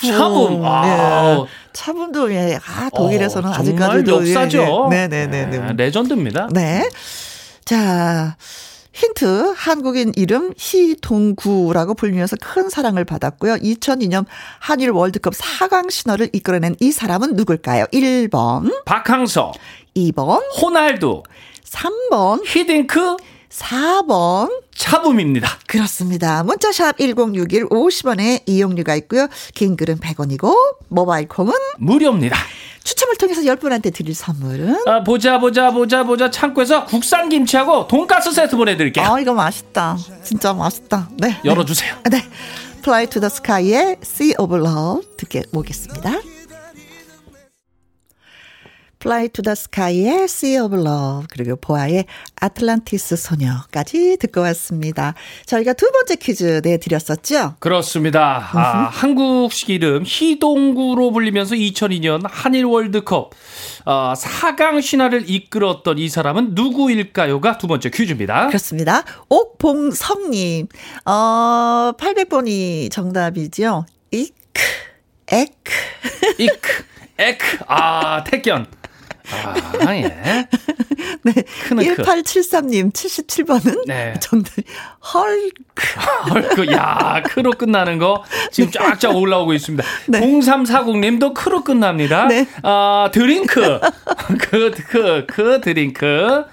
차분. 0.02 0.60
와우. 0.60 1.46
네. 1.46 1.50
차분도 1.74 2.34
예. 2.34 2.60
아, 2.66 2.90
독일에서는 2.96 3.50
어, 3.50 3.54
아직까지도 3.54 4.12
정말 4.12 4.28
역사죠. 4.30 4.90
예, 4.92 4.96
예. 4.96 5.08
네네 5.08 5.28
네. 5.28 5.46
네, 5.60 5.74
레전드입니다. 5.74 6.50
네. 6.52 6.90
자, 7.66 8.36
힌트. 8.94 9.54
한국인 9.56 10.12
이름 10.16 10.54
희동구라고 10.58 11.94
불리면서 11.94 12.36
큰 12.42 12.70
사랑을 12.70 13.06
받았고요. 13.06 13.56
2002년 13.56 14.26
한일 14.60 14.92
월드컵 14.92 15.34
4강 15.34 15.90
신화를 15.90 16.30
이끌어낸 16.34 16.76
이 16.80 16.92
사람은 16.92 17.36
누굴까요? 17.36 17.86
1번, 17.86 18.84
박항서, 18.86 19.54
2번, 19.96 20.42
호날두, 20.62 21.24
3번, 21.64 22.44
히딩크, 22.46 23.16
4번. 23.52 24.50
차붐입니다. 24.76 25.60
그렇습니다. 25.68 26.44
문자샵 26.44 26.98
1061 26.98 27.66
50원에 27.66 28.42
이용료가 28.46 28.96
있고요. 28.96 29.28
긴 29.54 29.76
글은 29.76 30.00
100원이고 30.00 30.54
모바일 30.88 31.28
콩은 31.28 31.54
무료입니다. 31.78 32.36
추첨을 32.84 33.16
통해서 33.18 33.42
10분한테 33.42 33.94
드릴 33.94 34.16
선물은 34.16 34.88
아, 34.88 35.04
보자 35.04 35.40
보자 35.40 35.72
보자 35.72 36.04
보자 36.04 36.32
창고에서 36.32 36.86
국산 36.86 37.30
김치하고 37.30 37.88
돈가스 37.88 38.32
세트 38.32 38.56
보내드릴게요. 38.56 39.06
아 39.06 39.20
이거 39.20 39.34
맛있다. 39.34 39.98
진짜 40.24 40.54
맛있다. 40.54 41.10
네. 41.18 41.40
열어주세요. 41.46 41.96
네. 42.10 42.26
Fly 42.80 43.06
to 43.08 43.20
the 43.22 43.28
Sky의 43.32 43.98
Sea 44.02 44.34
of 44.40 44.56
Love 44.56 45.08
듣게 45.18 45.44
보겠습니다. 45.54 46.22
Fly 49.02 49.30
to 49.30 49.42
the 49.42 49.54
Sky의 49.54 50.26
Sea 50.26 50.60
of 50.60 50.76
Love 50.76 51.26
그리고 51.32 51.56
보아의 51.56 52.06
아틀란티스 52.40 53.16
소녀까지 53.16 54.18
듣고 54.20 54.42
왔습니다. 54.42 55.16
저희가 55.48 55.74
두 55.74 55.90
번째 55.92 56.16
퀴즈 56.18 56.62
내드렸었죠? 56.64 57.56
그렇습니다. 57.58 58.48
아, 58.54 58.90
한국식 58.92 59.72
이름 59.72 60.04
희동구로 60.06 61.12
불리면서 61.12 61.56
2002년 61.56 62.22
한일 62.30 62.66
월드컵 62.66 63.32
어, 63.86 64.14
4강 64.16 64.84
신화를 64.84 65.28
이끌었던 65.28 65.98
이 65.98 66.08
사람은 66.08 66.54
누구일까요가 66.54 67.58
두 67.58 67.66
번째 67.66 67.90
퀴즈입니다. 67.90 68.48
그렇습니다. 68.48 69.04
옥봉성님, 69.30 70.68
어, 71.06 71.92
800번이 71.98 72.92
정답이죠. 72.92 73.86
이크, 74.12 74.34
에크. 75.28 75.72
이크, 76.38 76.84
에크, 77.18 77.58
아, 77.68 78.24
택견. 78.26 78.68
아, 79.86 79.96
예. 79.96 80.48
네. 81.24 81.34
크는 81.68 81.96
크. 81.96 82.04
1873님 82.04 82.92
77번은 82.92 83.88
네. 83.88 84.14
정답 84.20 84.52
헐크. 85.14 85.54
헐크, 86.30 86.72
야, 86.72 87.22
크로 87.26 87.52
끝나는 87.52 87.98
거 87.98 88.24
지금 88.52 88.72
쫙쫙 88.72 89.16
올라오고 89.16 89.54
있습니다. 89.54 89.84
네. 90.08 90.20
0340님도 90.20 91.34
크로 91.34 91.64
끝납니다. 91.64 92.28
네. 92.28 92.48
아, 92.64 93.10
드링크. 93.12 93.80
그, 94.42 94.72
그, 94.88 95.26
그 95.28 95.62
드링크. 95.62 96.44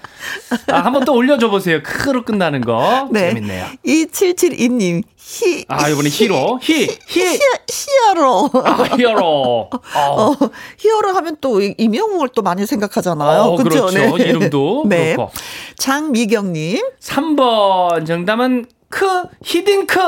아, 0.67 0.79
한번 0.79 1.05
또 1.05 1.13
올려줘 1.13 1.49
보세요. 1.49 1.81
크로 1.83 2.23
끝나는 2.23 2.61
거. 2.61 3.09
네. 3.11 3.29
재밌네요. 3.29 3.65
2772님 3.85 5.03
히 5.31 5.63
아, 5.67 5.87
이번에 5.89 6.09
히로. 6.09 6.59
히, 6.61 6.87
히. 7.07 7.21
히, 7.21 7.39
히어로. 7.69 8.49
아, 8.65 8.83
히어로. 8.97 9.69
어, 9.69 9.69
어, 9.95 10.35
히어로 10.79 11.13
하면 11.13 11.37
또 11.39 11.61
이- 11.61 11.75
이명웅을 11.77 12.29
또 12.35 12.41
많이 12.41 12.65
생각하잖아요. 12.65 13.41
어, 13.41 13.55
그쵸? 13.55 13.85
그렇죠. 13.85 14.17
이름도 14.17 14.85
네. 14.89 15.13
그렇고. 15.15 15.31
장미경님. 15.77 16.81
3번 16.99 18.07
정답은 18.07 18.65
크 18.89 19.05
히딩크. 19.43 19.99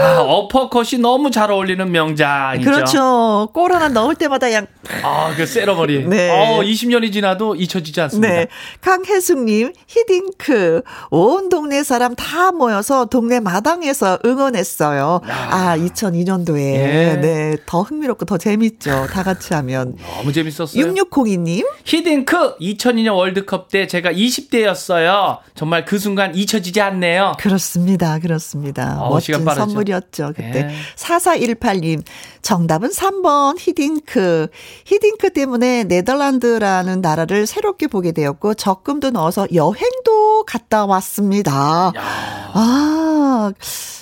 아, 0.00 0.20
어퍼컷이 0.20 1.00
너무 1.00 1.30
잘 1.30 1.50
어울리는 1.50 1.90
명장이죠. 1.90 2.70
그렇죠. 2.70 3.48
골 3.54 3.72
하나 3.72 3.88
넣을 3.88 4.14
때마다 4.16 4.46
그냥 4.48 4.66
아, 5.02 5.32
그 5.34 5.46
세러머니. 5.46 6.04
네. 6.08 6.30
어, 6.30 6.60
20년이 6.62 7.10
지나도 7.12 7.54
잊혀지지 7.56 8.00
않습니다. 8.02 8.32
네. 8.34 8.46
강혜숙님, 8.82 9.72
히딩크. 9.86 10.82
온 11.10 11.48
동네 11.48 11.82
사람 11.82 12.14
다 12.14 12.52
모여서 12.52 13.06
동네 13.06 13.40
마당에서 13.40 14.18
응원했어요. 14.24 15.20
아, 15.26 15.76
2002년도에. 15.78 16.58
예. 16.58 17.18
네. 17.20 17.56
더 17.64 17.80
흥미롭고 17.82 18.26
더 18.26 18.36
재밌죠. 18.36 19.06
다 19.10 19.22
같이 19.22 19.54
하면. 19.54 19.96
너무 20.18 20.32
재밌었어요. 20.32 20.92
6602님. 20.92 21.66
히딩크 21.84 22.58
2002년 22.58 23.16
월드컵 23.16 23.70
때 23.70 23.86
제가 23.86 24.12
20대였어요. 24.12 25.38
정말 25.54 25.84
그 25.84 25.98
순간 25.98 26.34
잊혀지지 26.34 26.80
않네요. 26.80 27.32
그렇습니다. 27.38 28.17
그렇습니다. 28.20 29.00
시간 29.20 29.44
멋진. 29.44 29.60
선물이었죠. 29.66 30.32
그때. 30.34 30.68
예. 30.70 30.70
4418님. 30.96 32.02
정답은 32.42 32.90
3번 32.90 33.56
히딩크. 33.58 34.48
히딩크 34.84 35.32
때문에 35.32 35.84
네덜란드라는 35.84 37.00
나라를 37.00 37.46
새롭게 37.46 37.86
보게 37.86 38.12
되었고 38.12 38.54
적금도 38.54 39.10
넣어서 39.10 39.46
여행도 39.52 40.44
갔다 40.46 40.86
왔습니다. 40.86 41.92
아, 41.96 43.52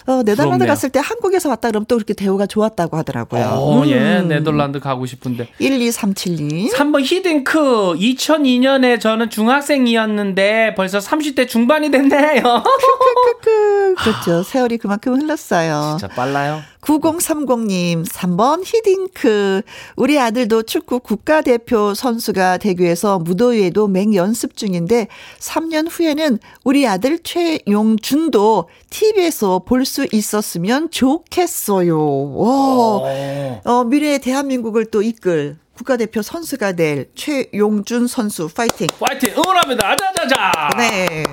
어, 0.07 0.23
네덜란드 0.23 0.37
부럽네요. 0.45 0.67
갔을 0.69 0.91
때 0.91 1.01
한국에서 1.03 1.49
왔다 1.49 1.69
그러면 1.69 1.87
또 1.87 1.97
그렇게 1.97 2.15
대우가 2.15 2.47
좋았다고 2.47 2.97
하더라고요. 2.97 3.43
어, 3.45 3.83
예, 3.87 4.19
음. 4.21 4.29
네덜란드 4.29 4.79
가고 4.79 5.05
싶은데. 5.07 5.49
1237님. 5.61 6.73
3번 6.73 7.01
히딩크 7.03 7.95
2002년에 7.99 9.01
저는 9.01 9.31
중학생이었는데 9.31 10.75
벌써 10.77 10.99
30대 10.99 11.49
중반이 11.49 11.91
됐네요. 11.91 12.43
크크크. 12.43 13.95
그렇죠. 13.99 14.43
세월이 14.43 14.79
그만큼 14.79 15.21
흘렀어요. 15.21 15.97
진짜 15.99 16.15
빨라요. 16.15 16.61
9030님, 16.83 18.07
3번 18.07 18.63
히딩크. 18.65 19.63
우리 19.97 20.21
아들도 20.21 20.63
축구 20.63 21.01
국가대표 21.01 21.95
선수가 21.95 22.59
위해서 22.79 23.19
무더위에도 23.19 23.89
맹연습 23.89 24.57
중인데, 24.57 25.09
3년 25.41 25.89
후에는 25.91 26.39
우리 26.65 26.87
아들 26.87 27.19
최용준도 27.25 28.69
TV에서 28.91 29.63
볼 29.67 29.85
수 29.85 29.96
있었으면 30.13 30.91
좋겠어요. 30.91 31.97
와. 32.35 32.49
어. 32.49 33.61
어, 33.65 33.85
미래의 33.85 34.19
대한민국을 34.21 34.87
또 34.91 35.03
이끌 35.03 35.57
국가대표 35.77 36.23
선수가 36.23 36.73
될 36.73 37.11
최용준 37.15 38.07
선수 38.07 38.49
파이팅. 38.49 38.87
파이팅 38.99 39.35
응원합니다. 39.37 39.91
아자자자. 39.91 40.71
네. 40.77 41.25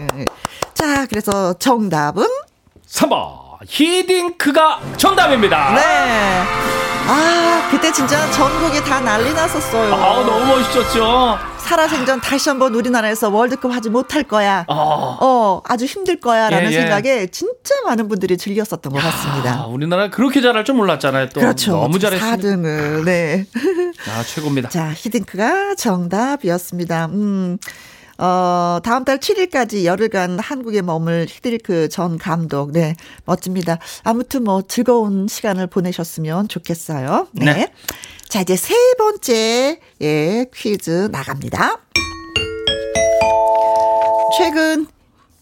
자, 0.73 1.05
그래서 1.07 1.53
정답은 1.53 2.25
3번 2.87 3.43
히딩크가 3.65 4.81
정답입니다. 4.97 5.73
네. 5.75 6.02
아, 7.73 7.75
그때 7.75 7.91
진짜 7.91 8.29
전국이 8.31 8.83
다 8.83 8.99
난리 8.99 9.33
났었어요. 9.33 9.95
아, 9.95 10.23
너무 10.23 10.45
멋있었죠. 10.45 11.37
살아생전 11.57 12.21
다시 12.21 12.49
한번 12.49 12.75
우리나라에서 12.75 13.29
월드컵 13.29 13.71
하지 13.71 13.89
못할 13.89 14.23
거야. 14.23 14.63
아, 14.67 14.73
어, 15.19 15.61
아주 15.65 15.85
힘들 15.85 16.19
거야. 16.19 16.49
라는 16.49 16.71
예, 16.71 16.75
예. 16.75 16.79
생각에 16.81 17.27
진짜 17.27 17.73
많은 17.85 18.09
분들이 18.09 18.37
즐겼었던 18.37 18.93
것 18.93 18.99
아, 18.99 19.09
같습니다. 19.09 19.65
우리나라 19.65 20.09
그렇게 20.11 20.39
잘할 20.41 20.65
줄 20.65 20.75
몰랐잖아요. 20.75 21.29
또 21.29 21.39
그렇죠. 21.39 21.71
너무 21.71 21.97
잘했습니다. 21.97 22.37
4등을, 22.37 23.05
네. 23.05 23.45
아, 24.07 24.23
최고입니다. 24.23 24.69
자, 24.69 24.91
히딩크가 24.95 25.73
정답이었습니다. 25.75 27.07
음. 27.07 27.57
어, 28.17 28.79
다음 28.83 29.05
달 29.05 29.19
7일까지 29.19 29.85
열흘간 29.85 30.39
한국에 30.39 30.81
머물 30.81 31.25
히딩크 31.29 31.89
전 31.89 32.17
감독. 32.17 32.71
네, 32.71 32.95
멋집니다. 33.25 33.79
아무튼 34.03 34.43
뭐 34.43 34.61
즐거운 34.61 35.27
시간을 35.27 35.67
보내셨으면 35.67 36.47
좋겠어요. 36.47 37.27
네. 37.33 37.45
네. 37.53 37.73
자, 38.27 38.41
이제 38.41 38.55
세 38.55 38.73
번째, 38.97 39.79
예, 40.01 40.45
퀴즈 40.53 41.09
나갑니다. 41.11 41.79
최근 44.37 44.87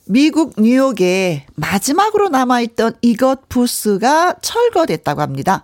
미국 0.06 0.56
뉴욕에 0.58 1.46
마지막으로 1.56 2.28
남아있던 2.30 2.96
이것 3.02 3.48
부스가 3.48 4.36
철거됐다고 4.42 5.22
합니다. 5.22 5.64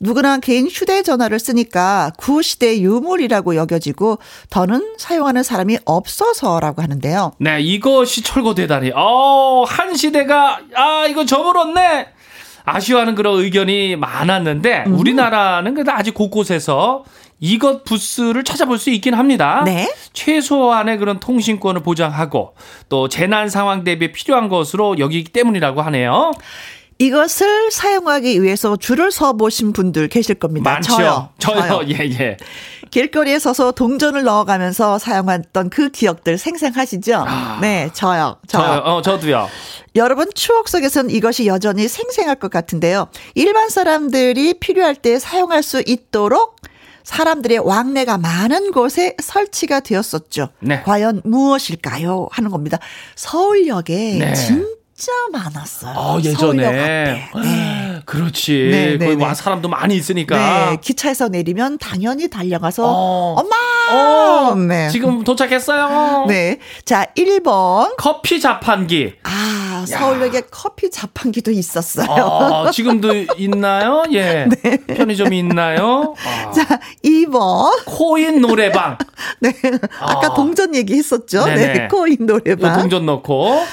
누구나 0.00 0.38
개인 0.38 0.68
휴대전화를 0.68 1.38
쓰니까 1.38 2.12
구시대 2.18 2.80
유물이라고 2.80 3.56
여겨지고 3.56 4.18
더는 4.50 4.94
사용하는 4.96 5.42
사람이 5.42 5.78
없어서라고 5.84 6.82
하는데요. 6.82 7.32
네, 7.38 7.60
이것이 7.60 8.22
철거되다니. 8.22 8.92
어, 8.94 9.64
한 9.66 9.94
시대가, 9.96 10.60
아, 10.74 11.06
이거 11.08 11.24
저물었네. 11.24 12.08
아쉬워하는 12.64 13.14
그런 13.14 13.40
의견이 13.40 13.96
많았는데, 13.96 14.84
음. 14.86 14.98
우리나라는 14.98 15.74
그래도 15.74 15.90
아직 15.92 16.14
곳곳에서 16.14 17.04
이것 17.40 17.84
부스를 17.84 18.44
찾아볼 18.44 18.78
수 18.78 18.90
있긴 18.90 19.14
합니다. 19.14 19.62
네. 19.64 19.92
최소한의 20.12 20.98
그런 20.98 21.18
통신권을 21.18 21.82
보장하고, 21.82 22.54
또 22.88 23.08
재난 23.08 23.48
상황 23.48 23.84
대비에 23.84 24.12
필요한 24.12 24.48
것으로 24.48 24.98
여기기 24.98 25.32
때문이라고 25.32 25.82
하네요. 25.82 26.32
이것을 26.98 27.70
사용하기 27.70 28.42
위해서 28.42 28.76
줄을 28.76 29.12
서 29.12 29.32
보신 29.34 29.72
분들 29.72 30.08
계실 30.08 30.34
겁니다. 30.34 30.72
많죠. 30.72 30.96
저요. 30.96 31.28
저요. 31.38 31.80
예, 31.88 31.94
예. 32.10 32.36
길거리에 32.90 33.38
서서 33.38 33.72
동전을 33.72 34.24
넣어가면서 34.24 34.98
사용했던 34.98 35.70
그 35.70 35.90
기억들 35.90 36.38
생생하시죠? 36.38 37.24
네, 37.60 37.90
저요. 37.92 38.38
저요. 38.48 38.62
저요. 38.66 38.78
어, 38.80 39.02
저도요. 39.02 39.48
여러분 39.94 40.26
추억 40.34 40.68
속에선 40.68 41.10
이것이 41.10 41.46
여전히 41.46 41.86
생생할 41.86 42.36
것 42.36 42.50
같은데요. 42.50 43.08
일반 43.34 43.68
사람들이 43.68 44.54
필요할 44.54 44.96
때 44.96 45.18
사용할 45.18 45.62
수 45.62 45.82
있도록 45.86 46.56
사람들의 47.04 47.58
왕래가 47.58 48.18
많은 48.18 48.70
곳에 48.72 49.16
설치가 49.22 49.80
되었었죠. 49.80 50.50
네. 50.60 50.82
과연 50.82 51.22
무엇일까요? 51.24 52.28
하는 52.30 52.50
겁니다. 52.50 52.78
서울역에 53.16 54.18
네. 54.18 54.34
진 54.34 54.77
짜 54.98 55.12
많았어요. 55.30 55.92
어, 55.96 56.20
서울역 56.20 56.24
예전에. 56.24 56.66
앞에. 56.66 57.30
네. 57.40 58.02
그렇지. 58.04 58.68
네, 58.70 58.96
네, 58.98 59.06
거기 59.06 59.16
네. 59.16 59.24
와 59.24 59.32
사람도 59.32 59.68
많이 59.68 59.94
있으니까. 59.96 60.70
네, 60.70 60.76
기차에서 60.80 61.28
내리면 61.28 61.78
당연히 61.78 62.28
달려가서 62.28 62.84
어. 62.84 63.34
엄마. 63.38 63.56
어, 63.90 64.54
네. 64.56 64.88
지금 64.90 65.22
도착했어요. 65.22 66.26
네. 66.28 66.58
자, 66.84 67.06
1번. 67.16 67.94
커피 67.96 68.40
자판기. 68.40 69.14
아, 69.22 69.84
서울역에 69.86 70.42
커피 70.50 70.90
자판기도 70.90 71.52
있었어요. 71.52 72.08
아, 72.10 72.70
지금도 72.72 73.14
있나요? 73.36 74.02
예. 74.12 74.48
편의점이 74.88 75.38
있나요? 75.38 76.14
아, 76.26 76.50
네. 76.50 76.64
자, 76.64 76.80
2번. 77.04 77.84
코인 77.86 78.40
노래방. 78.40 78.98
네. 79.40 79.52
아까 80.00 80.26
아. 80.26 80.34
동전 80.34 80.74
얘기 80.74 80.94
했었죠? 80.94 81.44
네네. 81.44 81.72
네. 81.72 81.88
코인 81.88 82.26
노래방. 82.26 82.80
동전 82.80 83.06
넣고. 83.06 83.64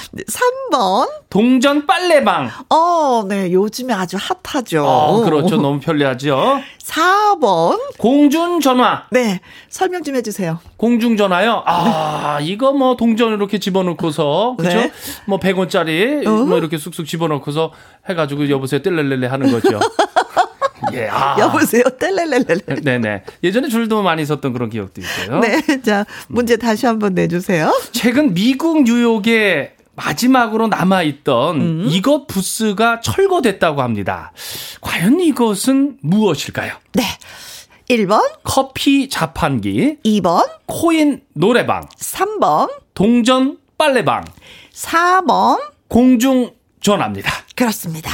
3번. 0.71 1.14
동전 1.29 1.85
빨래방. 1.85 2.49
어, 2.69 3.23
네. 3.27 3.51
요즘에 3.51 3.93
아주 3.93 4.17
핫하죠. 4.19 4.85
어, 4.85 5.21
그렇죠. 5.23 5.57
너무 5.57 5.79
편리하죠. 5.79 6.59
4번. 6.81 7.79
공중전화. 7.97 9.05
네. 9.11 9.41
설명 9.69 10.03
좀 10.03 10.15
해주세요. 10.15 10.59
공중전화요? 10.77 11.63
아, 11.65 12.39
이거 12.41 12.71
뭐 12.73 12.95
동전 12.95 13.33
이렇게 13.33 13.59
집어넣고서, 13.59 14.55
그죠? 14.57 14.77
네. 14.77 14.91
뭐 15.25 15.39
100원짜리, 15.39 16.25
어. 16.25 16.29
뭐 16.45 16.57
이렇게 16.57 16.77
쑥쑥 16.77 17.05
집어넣고서 17.05 17.71
해가지고 18.09 18.49
여보세요, 18.49 18.81
뜰렐렐레 18.81 19.27
하는 19.27 19.51
거죠. 19.51 19.79
예, 20.93 21.07
아. 21.09 21.35
여보세요. 21.39 21.83
뗄렐렐렐. 21.99 22.83
네네. 22.83 23.23
예전에 23.43 23.69
줄도 23.69 24.03
많이 24.03 24.25
섰던 24.25 24.53
그런 24.53 24.69
기억도 24.69 25.01
있고요. 25.01 25.39
네. 25.39 25.81
자, 25.81 26.05
문제 26.27 26.57
다시 26.57 26.85
한번 26.85 27.13
내주세요. 27.13 27.71
최근 27.91 28.33
미국 28.33 28.83
뉴욕에 28.83 29.74
마지막으로 29.95 30.67
남아있던 30.67 31.61
음. 31.61 31.85
이것 31.89 32.27
부스가 32.27 32.99
철거됐다고 32.99 33.81
합니다. 33.81 34.31
과연 34.81 35.19
이것은 35.19 35.97
무엇일까요? 36.01 36.73
네. 36.93 37.03
1번, 37.89 38.19
커피 38.43 39.09
자판기, 39.09 39.97
2번, 40.03 40.49
코인 40.65 41.21
노래방, 41.33 41.87
3번, 41.99 42.71
동전 42.95 43.59
빨래방, 43.77 44.25
4번. 44.73 45.59
공중 45.87 46.51
전화입니다. 46.81 47.31
그렇습니다. 47.55 48.09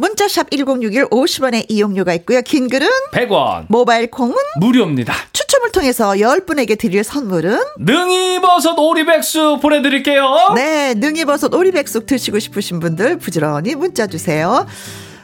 문자샵 0.00 0.50
1061 0.50 1.06
50원의 1.06 1.66
이용료가 1.68 2.14
있고요. 2.14 2.40
긴 2.42 2.68
글은 2.68 2.88
100원 3.12 3.66
모바일 3.68 4.10
콩은 4.10 4.34
무료입니다. 4.58 5.14
추첨을 5.32 5.72
통해서 5.72 6.12
10분에게 6.12 6.78
드릴 6.78 7.04
선물은 7.04 7.58
능이버섯 7.78 8.78
오리백수 8.78 9.58
보내드릴게요. 9.60 10.52
네, 10.54 10.94
능이버섯 10.94 11.52
오리백숙 11.52 12.06
드시고 12.06 12.38
싶으신 12.38 12.80
분들 12.80 13.18
부지런히 13.18 13.74
문자 13.74 14.06
주세요. 14.06 14.66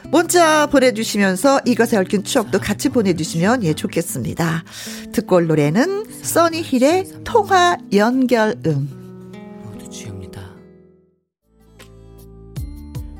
문자 0.09 0.67
보내주시면서 0.67 1.61
이것에 1.65 1.97
얽힌 1.97 2.23
추억도 2.23 2.59
같이 2.59 2.89
보내주시면 2.89 3.63
예 3.63 3.73
좋겠습니다. 3.73 4.63
듣고 5.11 5.37
올 5.37 5.47
노래는 5.47 6.05
써니힐의 6.23 7.05
통화 7.25 7.77
연결음. 7.93 8.96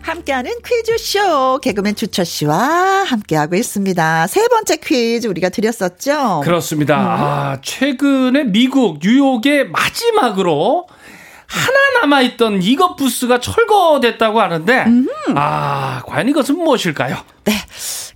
함께하는 0.08 0.52
퀴즈쇼 0.66 1.60
개그맨 1.60 1.96
주철 1.96 2.24
씨와 2.24 2.58
함께하고 3.04 3.56
있습니다. 3.56 4.28
세 4.28 4.48
번째 4.48 4.78
퀴즈 4.78 5.28
우리가 5.28 5.50
드렸었죠. 5.50 6.42
그렇습니다. 6.46 6.96
아, 6.98 7.60
최근에 7.62 8.46
미국 8.46 9.00
뉴욕의 9.04 9.70
마지막으로 9.70 10.88
하나 11.46 12.00
남아있던 12.02 12.62
이것 12.62 12.96
부스가 12.96 13.42
철거됐다고 13.42 14.40
하는데, 14.40 14.86
아, 15.36 16.02
과연 16.06 16.30
이것은 16.30 16.58
무엇일까요? 16.58 17.18
네. 17.44 17.54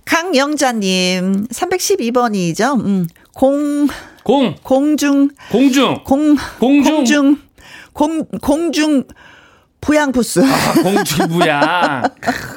강영자님, 0.06 1.46
312번이죠. 1.48 2.80
음, 2.80 3.06
공, 3.34 3.86
공, 4.22 4.54
공중, 4.62 5.28
공중, 5.50 6.02
공, 6.04 6.36
공중. 6.58 6.94
공중, 6.94 7.36
공, 7.92 8.24
공중, 8.40 9.04
부양부스. 9.82 10.40
아, 10.44 10.72
공중부양. 10.82 12.02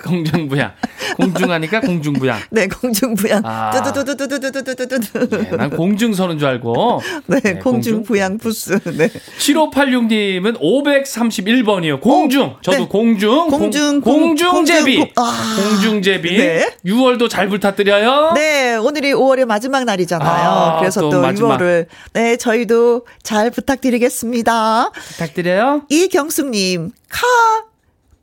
공중부양. 0.05 0.71
공중하니까 1.17 1.82
공중부양. 1.82 2.39
네, 2.51 2.67
공중부양. 2.67 3.41
아. 3.43 3.71
두두두두두두두두두두. 3.71 5.45
예, 5.51 5.55
난 5.57 5.71
공중서는 5.71 6.38
줄 6.38 6.47
알고. 6.47 7.01
네, 7.26 7.39
네, 7.39 7.53
공중부양부스. 7.55 8.80
네. 8.95 9.09
7586님은 9.39 10.59
531번이요. 10.61 11.99
공중. 11.99 12.43
어? 12.43 12.57
저도 12.61 12.78
네. 12.78 12.88
공중. 12.88 13.49
공중, 13.49 14.01
공, 14.01 14.13
공- 14.13 14.36
공중제비. 14.36 14.97
공중, 14.97 15.13
아. 15.17 15.55
공중제비. 15.57 16.38
네. 16.38 16.69
6월도 16.86 17.28
잘 17.28 17.49
부탁드려요. 17.49 18.34
네, 18.36 18.76
오늘이 18.76 19.13
5월의 19.13 19.45
마지막 19.45 19.84
날이잖아요. 19.84 20.30
아, 20.30 20.80
그래서 20.80 21.01
또 21.01 21.09
또, 21.09 21.21
마지막. 21.21 21.57
6월을, 21.57 21.88
네, 22.13 22.38
저희도 22.38 23.07
잘 23.23 23.49
부탁드리겠습니다. 23.49 24.91
부탁드려요. 24.93 25.82
이경숙님, 25.89 26.91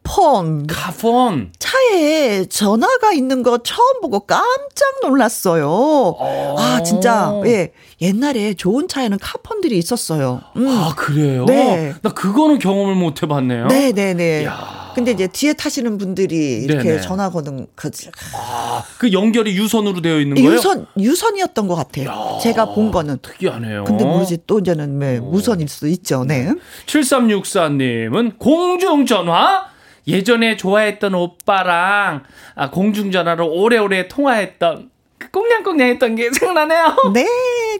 카폰. 0.04 0.66
카폰. 0.66 1.52
차에 1.58 2.44
전화가 2.46 3.12
있는 3.12 3.42
거 3.42 3.58
처음 3.58 4.00
보고 4.00 4.20
깜짝 4.20 5.00
놀랐어요. 5.02 6.16
아, 6.58 6.82
진짜, 6.82 7.32
예. 7.46 7.72
옛날에 8.00 8.54
좋은 8.54 8.88
차에는 8.88 9.18
카폰들이 9.18 9.78
있었어요. 9.78 10.40
음. 10.56 10.68
아, 10.68 10.92
그래요? 10.96 11.46
네. 11.46 11.94
나 12.02 12.10
그거는 12.10 12.58
경험을 12.58 12.94
못 12.94 13.22
해봤네요. 13.22 13.68
네네네. 13.68 14.44
야. 14.44 14.81
근데 14.94 15.12
이제 15.12 15.26
뒤에 15.26 15.52
타시는 15.54 15.98
분들이 15.98 16.62
이렇게 16.62 16.82
네네. 16.90 17.00
전화 17.00 17.30
거는 17.30 17.66
그 17.74 17.90
아, 18.34 18.82
그 18.98 19.12
연결이 19.12 19.56
유선으로 19.56 20.00
되어 20.00 20.20
있는 20.20 20.36
거예요? 20.36 20.52
유선 20.52 20.86
유선이었던 20.98 21.68
것 21.68 21.74
같아요. 21.74 22.38
제가 22.42 22.74
본 22.74 22.90
거는. 22.90 23.18
특이하네요. 23.22 23.84
근데 23.84 24.04
모르지 24.04 24.38
또 24.46 24.58
이제는 24.58 25.00
왜 25.00 25.20
무선일 25.20 25.68
수도 25.68 25.86
있죠. 25.88 26.24
네. 26.24 26.52
7364님은 26.86 28.38
공중 28.38 29.06
전화? 29.06 29.72
예전에 30.06 30.56
좋아했던 30.56 31.14
오빠랑 31.14 32.24
아, 32.56 32.70
공중전화로 32.70 33.52
오래오래 33.52 34.08
통화했던 34.08 34.76
그 34.76 34.91
꽁냥꽁냥 35.32 35.88
했던 35.88 36.14
게 36.14 36.30
생각나네요. 36.30 36.94
네, 37.14 37.26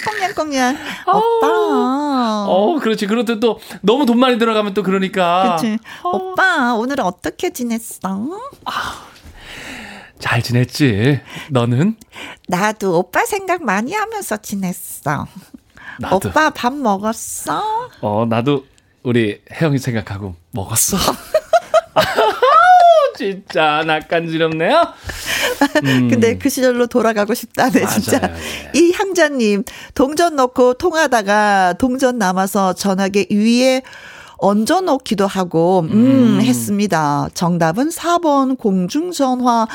꽁냥꽁냥. 0.05 0.77
오빠. 1.07 2.47
어, 2.49 2.79
그렇지. 2.81 3.07
그런데 3.07 3.39
또 3.39 3.61
너무 3.83 4.07
돈 4.07 4.19
많이 4.19 4.39
들어가면 4.39 4.75
또 4.75 4.83
그러니까. 4.83 5.57
그치. 5.57 5.79
오빠 6.03 6.75
오늘은 6.75 7.05
어떻게 7.05 7.51
지냈어? 7.51 8.19
잘 10.19 10.41
지냈지? 10.43 11.21
너는? 11.51 11.97
나도 12.49 12.99
오빠 12.99 13.25
생각 13.27 13.63
많이 13.63 13.93
하면서 13.93 14.37
지냈어. 14.39 15.27
나도. 15.99 16.17
오빠 16.29 16.51
밥 16.51 16.73
먹었어? 16.73 17.91
어, 18.01 18.27
나도 18.29 18.65
우리 19.03 19.43
혜영이 19.53 19.79
생각하고 19.79 20.35
먹었어. 20.53 20.97
진짜 23.23 23.83
낯간지럽네요. 23.87 24.89
음. 25.85 26.09
근데 26.09 26.37
그 26.39 26.49
시절로 26.49 26.87
돌아가고 26.87 27.35
싶다네 27.35 27.81
맞아요, 27.81 27.95
진짜. 27.95 28.21
예. 28.75 28.79
이향자님 28.79 29.65
동전 29.95 30.37
넣고 30.37 30.75
통하다가 30.75 31.75
동전 31.79 32.19
남아서 32.19 32.73
전화기 32.73 33.29
위에 33.31 33.83
얹어 34.39 34.81
놓기도 34.81 35.27
하고 35.29 35.87
음, 35.89 36.41
했습니다. 36.43 37.29
정답은 37.33 37.91
4번 37.91 38.59
공중전화. 38.59 39.69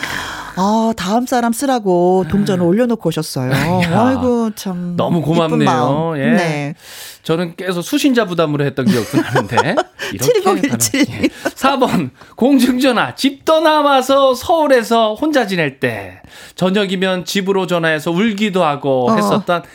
아 0.57 0.91
다음 0.97 1.27
사람 1.27 1.53
쓰라고 1.53 2.25
동전을 2.29 2.65
올려놓고 2.65 3.09
오셨어요. 3.09 3.51
야. 3.51 4.07
아이고 4.07 4.51
참 4.55 4.95
너무 4.97 5.21
고맙네요. 5.21 6.13
예. 6.17 6.31
네. 6.31 6.75
저는 7.21 7.55
계속 7.55 7.81
수신자 7.83 8.25
부담으로 8.25 8.65
했던 8.65 8.85
기억도 8.85 9.21
나는데. 9.21 9.75
7017 10.19 11.05
님. 11.05 11.23
예. 11.23 11.27
4번 11.27 12.09
공중전화 12.35 13.15
집 13.15 13.45
떠나와서 13.45 14.33
서울에서 14.33 15.13
혼자 15.13 15.45
지낼 15.45 15.79
때 15.79 16.21
저녁이면 16.55 17.25
집으로 17.25 17.67
전화해서 17.67 18.11
울기도 18.11 18.63
하고 18.63 19.11
어. 19.11 19.15
했었던 19.15 19.61
그 19.61 19.67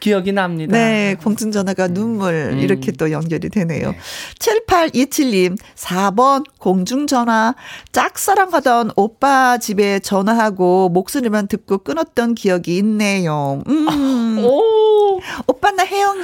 기억이 0.00 0.32
납니다. 0.32 0.72
네, 0.72 1.16
공중 1.22 1.50
전화가 1.52 1.88
눈물 1.88 2.56
이렇게 2.60 2.92
또 2.92 3.10
연결이 3.10 3.48
되네요. 3.48 3.94
7827님 4.38 5.56
4번 5.76 6.44
공중 6.58 7.06
전화 7.06 7.54
짝사랑하던 7.92 8.92
오빠 8.96 9.58
집에 9.58 9.98
전화하고 10.00 10.88
목소리만 10.90 11.48
듣고 11.48 11.78
끊었던 11.78 12.34
기억이 12.34 12.76
있네요. 12.78 13.62
음. 13.66 14.38
오, 14.44 15.20
오빠 15.46 15.70
나 15.70 15.84
혜영이 15.84 16.20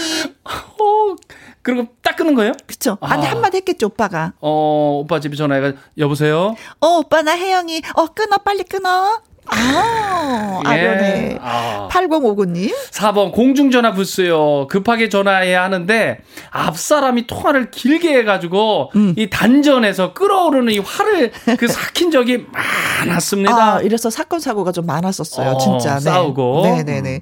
오, 0.79 1.17
그리고 1.63 1.89
딱 2.03 2.17
끊은 2.17 2.35
거예요? 2.35 2.53
그쵸? 2.67 2.97
아니 3.01 3.27
아. 3.27 3.31
한마디 3.33 3.59
했겠죠 3.59 3.87
오빠가. 3.87 4.33
어, 4.41 5.01
오빠 5.03 5.21
집에 5.21 5.37
전화해가 5.37 5.73
여보세요. 5.99 6.55
어 6.81 6.87
오빠 6.99 7.23
나 7.23 7.37
혜영이 7.37 7.83
어 7.97 8.07
끊어 8.07 8.37
빨리 8.39 8.65
끊어. 8.65 9.23
아 9.51 10.61
아련해. 10.65 11.39
아. 11.41 11.89
8059님 11.91 12.73
4번 12.93 13.33
공중전화 13.33 13.93
부스요. 13.93 14.67
급하게 14.69 15.09
전화해야 15.09 15.63
하는데 15.63 16.19
앞 16.51 16.79
사람이 16.79 17.27
통화를 17.27 17.71
길게 17.71 18.17
해가지고 18.19 18.93
음. 18.97 19.15
이 19.17 19.29
단전에서 19.31 20.13
끓어오르는 20.13 20.73
이 20.73 20.79
화를 20.79 21.33
그 21.59 21.67
삭힌 21.69 22.11
적이 22.11 22.47
많았습니다. 23.01 23.75
아, 23.77 23.81
이래서 23.81 24.11
사건 24.11 24.41
사고가 24.41 24.73
좀 24.73 24.87
많았었어요, 24.87 25.51
어, 25.51 25.59
진짜. 25.59 25.95
네. 25.95 26.01
싸우고. 26.01 26.63
네네네. 26.63 27.21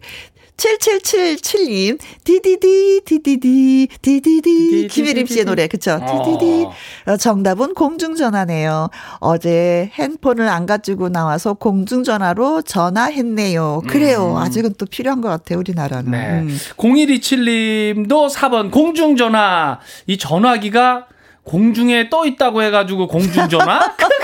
7777님, 0.58 1.98
디디디, 2.24 3.02
디디디, 3.04 3.88
디디디. 4.02 4.88
김혜림 4.90 5.26
씨의 5.26 5.44
노래, 5.44 5.68
그쵸? 5.68 6.00
디디디. 6.00 6.66
어, 7.06 7.16
정답은 7.16 7.74
공중전화네요. 7.74 8.90
어제 9.20 9.90
핸폰을 9.94 10.48
안 10.48 10.66
가지고 10.66 11.08
나와서 11.10 11.54
공중전화로 11.54 12.62
전화했네요. 12.62 13.82
그래요. 13.88 14.36
아직은 14.38 14.74
또 14.78 14.84
필요한 14.86 15.20
것 15.20 15.28
같아요, 15.28 15.60
우리나라는. 15.60 16.06
음. 16.06 16.10
네. 16.10 16.40
음. 16.40 16.58
0127님도 16.76 18.28
4번 18.28 18.72
공중전화. 18.72 19.78
이 20.08 20.18
전화기가 20.18 21.06
공중에 21.44 22.10
떠 22.10 22.26
있다고 22.26 22.62
해가지고 22.62 23.06
공중전화? 23.06 23.94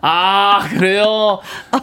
아, 0.00 0.68
그래요? 0.68 1.40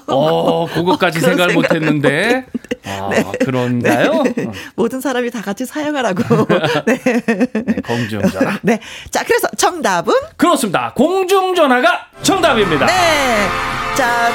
어, 0.07 0.67
그것까지 0.67 1.19
그런 1.19 1.35
생각을 1.35 1.53
못 1.55 1.73
했는데. 1.73 2.45
아, 2.85 3.09
그런가요? 3.43 4.11
어, 4.11 4.51
모든 4.75 5.01
사람이 5.01 5.29
다 5.31 5.41
같이 5.41 5.65
사용하라고. 5.65 6.23
네. 6.85 6.99
네, 7.03 7.75
공중전화. 7.85 8.59
네. 8.61 8.79
자, 9.09 9.23
그래서 9.25 9.47
정답은? 9.57 10.13
그렇습니다. 10.37 10.93
공중전화가 10.95 12.07
정답입니다. 12.21 12.85
네. 12.85 13.47
자, 13.95 14.31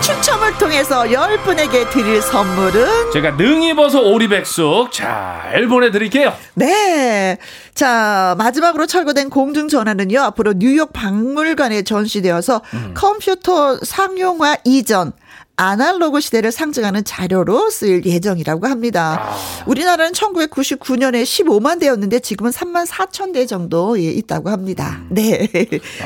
추첨을 0.00 0.56
통해서 0.58 1.02
10분에게 1.04 1.90
드릴 1.90 2.22
선물은 2.22 3.10
제가 3.12 3.32
능이버섯 3.32 4.02
오리백숙 4.02 4.92
잘 4.92 5.66
보내드릴게요. 5.68 6.32
네. 6.54 7.36
자, 7.74 8.34
마지막으로 8.38 8.86
철거된 8.86 9.30
공중전화는요, 9.30 10.20
앞으로 10.20 10.54
뉴욕 10.56 10.92
박물관에 10.92 11.82
전시되어서 11.82 12.62
음. 12.74 12.94
컴퓨터 12.94 13.78
상용화 13.82 14.56
이전, 14.64 15.12
아날로그 15.60 16.20
시대를 16.20 16.52
상징하는 16.52 17.04
자료로 17.04 17.68
쓰일 17.68 18.06
예정이라고 18.06 18.66
합니다. 18.66 19.20
아. 19.20 19.64
우리나라는 19.66 20.12
1999년에 20.12 21.22
15만 21.22 21.78
대였는데 21.78 22.20
지금은 22.20 22.50
3만 22.50 22.86
4천 22.86 23.34
대 23.34 23.44
정도 23.44 24.02
예, 24.02 24.04
있다고 24.10 24.48
합니다. 24.48 25.02
음. 25.02 25.08
네. 25.10 25.50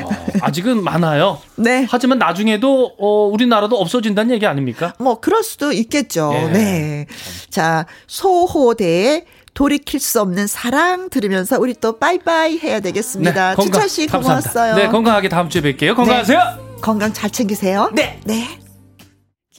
어, 0.03 0.09
아직은 0.41 0.83
많아요. 0.83 1.39
네. 1.55 1.87
하지만 1.89 2.19
나중에도 2.19 2.95
어, 2.99 3.29
우리나라도 3.31 3.77
없어진다는 3.77 4.35
얘기 4.35 4.45
아닙니까? 4.45 4.93
뭐 4.99 5.21
그럴 5.21 5.41
수도 5.41 5.71
있겠죠. 5.71 6.33
예. 6.35 6.47
네. 6.51 7.05
자, 7.49 7.85
소호대의 8.07 9.23
돌이킬 9.53 10.01
수 10.01 10.19
없는 10.19 10.47
사랑 10.47 11.09
들으면서 11.09 11.57
우리 11.61 11.73
또 11.75 11.97
빠이빠이 11.97 12.59
해야 12.59 12.81
되겠습니다. 12.81 13.51
네, 13.51 13.55
건강, 13.55 13.71
추철 13.71 13.89
씨 13.89 14.07
고마웠어요. 14.07 14.75
네, 14.75 14.87
건강하게 14.89 15.29
다음 15.29 15.47
주에 15.47 15.61
뵐게요. 15.61 15.95
건강하세요. 15.95 16.39
네, 16.39 16.81
건강 16.81 17.13
잘 17.13 17.29
챙기세요. 17.29 17.89
네. 17.93 18.19
네. 18.25 18.64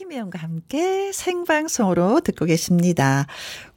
김혜영과 0.07 0.39
함께 0.39 1.11
생방송으로 1.11 2.21
듣고 2.21 2.45
계십니다. 2.45 3.27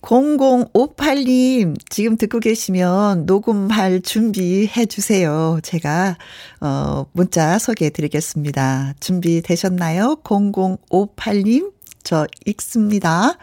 0058님, 0.02 1.76
지금 1.88 2.16
듣고 2.16 2.38
계시면 2.38 3.26
녹음할 3.26 4.02
준비해 4.02 4.86
주세요. 4.86 5.58
제가, 5.62 6.16
어, 6.60 7.06
문자 7.12 7.58
소개해 7.58 7.90
드리겠습니다. 7.90 8.94
준비되셨나요? 9.00 10.20
0058님, 10.22 11.72
저 12.04 12.26
읽습니다. 12.46 13.36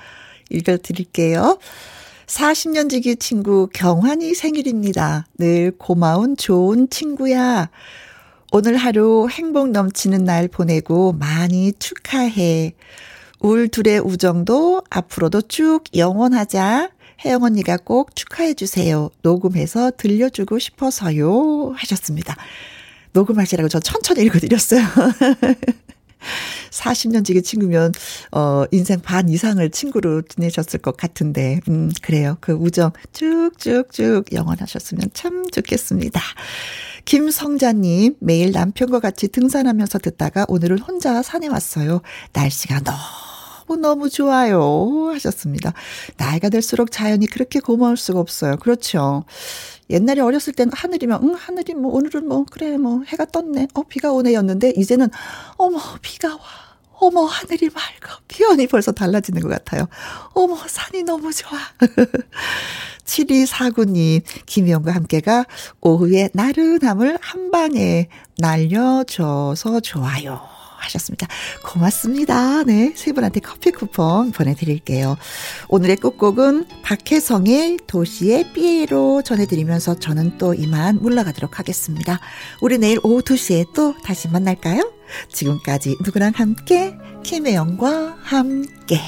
읽어 0.49 0.77
드릴게요. 0.77 1.59
40년 2.25 2.89
지기 2.89 3.17
친구 3.17 3.67
경환이 3.73 4.33
생일입니다. 4.33 5.27
늘 5.38 5.71
고마운 5.77 6.38
좋은 6.38 6.89
친구야. 6.89 7.69
오늘 8.51 8.77
하루 8.77 9.27
행복 9.29 9.71
넘치는 9.71 10.23
날 10.23 10.47
보내고 10.47 11.11
많이 11.13 11.73
축하해. 11.73 12.73
울 13.39 13.67
둘의 13.67 13.99
우정도 13.99 14.83
앞으로도 14.89 15.41
쭉 15.43 15.83
영원하자. 15.95 16.89
혜영 17.25 17.43
언니가 17.43 17.77
꼭 17.77 18.15
축하해 18.15 18.53
주세요. 18.53 19.09
녹음해서 19.21 19.91
들려주고 19.97 20.59
싶어서요. 20.59 21.73
하셨습니다. 21.75 22.35
녹음하시라고 23.11 23.67
저 23.67 23.79
천천히 23.79 24.23
읽어드렸어요. 24.23 24.81
40년 26.72 27.26
지기 27.26 27.41
친구면, 27.41 27.91
어, 28.32 28.65
인생 28.72 28.99
반 28.99 29.30
이상을 29.30 29.70
친구로 29.70 30.24
지내셨을 30.24 30.80
것 30.80 30.97
같은데, 30.97 31.59
음, 31.70 31.91
그래요. 32.01 32.38
그 32.41 32.53
우정 32.53 32.91
쭉쭉쭉 33.13 34.34
영원하셨으면 34.34 35.09
참 35.13 35.49
좋겠습니다. 35.49 36.22
김성자님, 37.05 38.15
매일 38.20 38.51
남편과 38.51 38.99
같이 38.99 39.30
등산하면서 39.30 39.99
듣다가 39.99 40.45
오늘은 40.49 40.80
혼자 40.80 41.22
산에 41.22 41.47
왔어요. 41.47 42.01
날씨가 42.34 42.82
너무 42.82 43.78
너무 43.78 44.09
좋아요. 44.09 45.09
하셨습니다. 45.13 45.74
나이가 46.18 46.49
들수록 46.49 46.91
자연이 46.91 47.28
그렇게 47.28 47.59
고마울 47.59 47.95
수가 47.97 48.20
없어요. 48.20 48.57
그렇죠. 48.57 49.24
옛날에 49.89 50.21
어렸을 50.21 50.53
때는 50.53 50.73
하늘이면, 50.73 51.19
응, 51.23 51.33
하늘이 51.33 51.73
뭐, 51.73 51.93
오늘은 51.93 52.27
뭐, 52.27 52.45
그래, 52.49 52.77
뭐, 52.77 53.03
해가 53.07 53.25
떴네. 53.25 53.67
어, 53.73 53.83
비가 53.83 54.11
오네였는데, 54.11 54.73
이제는, 54.75 55.09
어머, 55.57 55.79
비가 56.01 56.35
와. 56.35 56.67
어머, 56.99 57.25
하늘이 57.25 57.69
맑아. 57.69 58.19
표현이 58.27 58.67
벌써 58.67 58.91
달라지는 58.91 59.41
것 59.41 59.49
같아요. 59.49 59.88
어머, 60.33 60.57
산이 60.57 61.03
너무 61.03 61.31
좋아. 61.31 61.59
7249님, 63.05 64.21
김희영과 64.45 64.93
함께가 64.93 65.45
오후에 65.81 66.29
나른함을 66.33 67.19
한 67.21 67.51
방에 67.51 68.09
날려줘서 68.39 69.79
좋아요. 69.81 70.56
하셨습니다. 70.78 71.28
고맙습니다. 71.63 72.63
네. 72.63 72.93
세 72.95 73.11
분한테 73.11 73.39
커피 73.39 73.71
쿠폰 73.71 74.32
보내드릴게요. 74.32 75.17
오늘의 75.69 75.97
끝곡은 75.97 76.65
박혜성의 76.84 77.80
도시의 77.88 78.53
삐에로 78.53 79.21
전해드리면서 79.21 79.99
저는 79.99 80.38
또 80.38 80.53
이만 80.53 80.99
물러가도록 81.01 81.59
하겠습니다. 81.59 82.19
우리 82.61 82.78
내일 82.78 82.99
오후 83.03 83.21
2시에 83.21 83.73
또 83.73 83.95
다시 84.03 84.28
만날까요? 84.28 84.91
지금까지 85.32 85.95
누구랑 86.03 86.34
함께, 86.36 86.95
김혜영과 87.23 88.17
함께. 88.21 88.99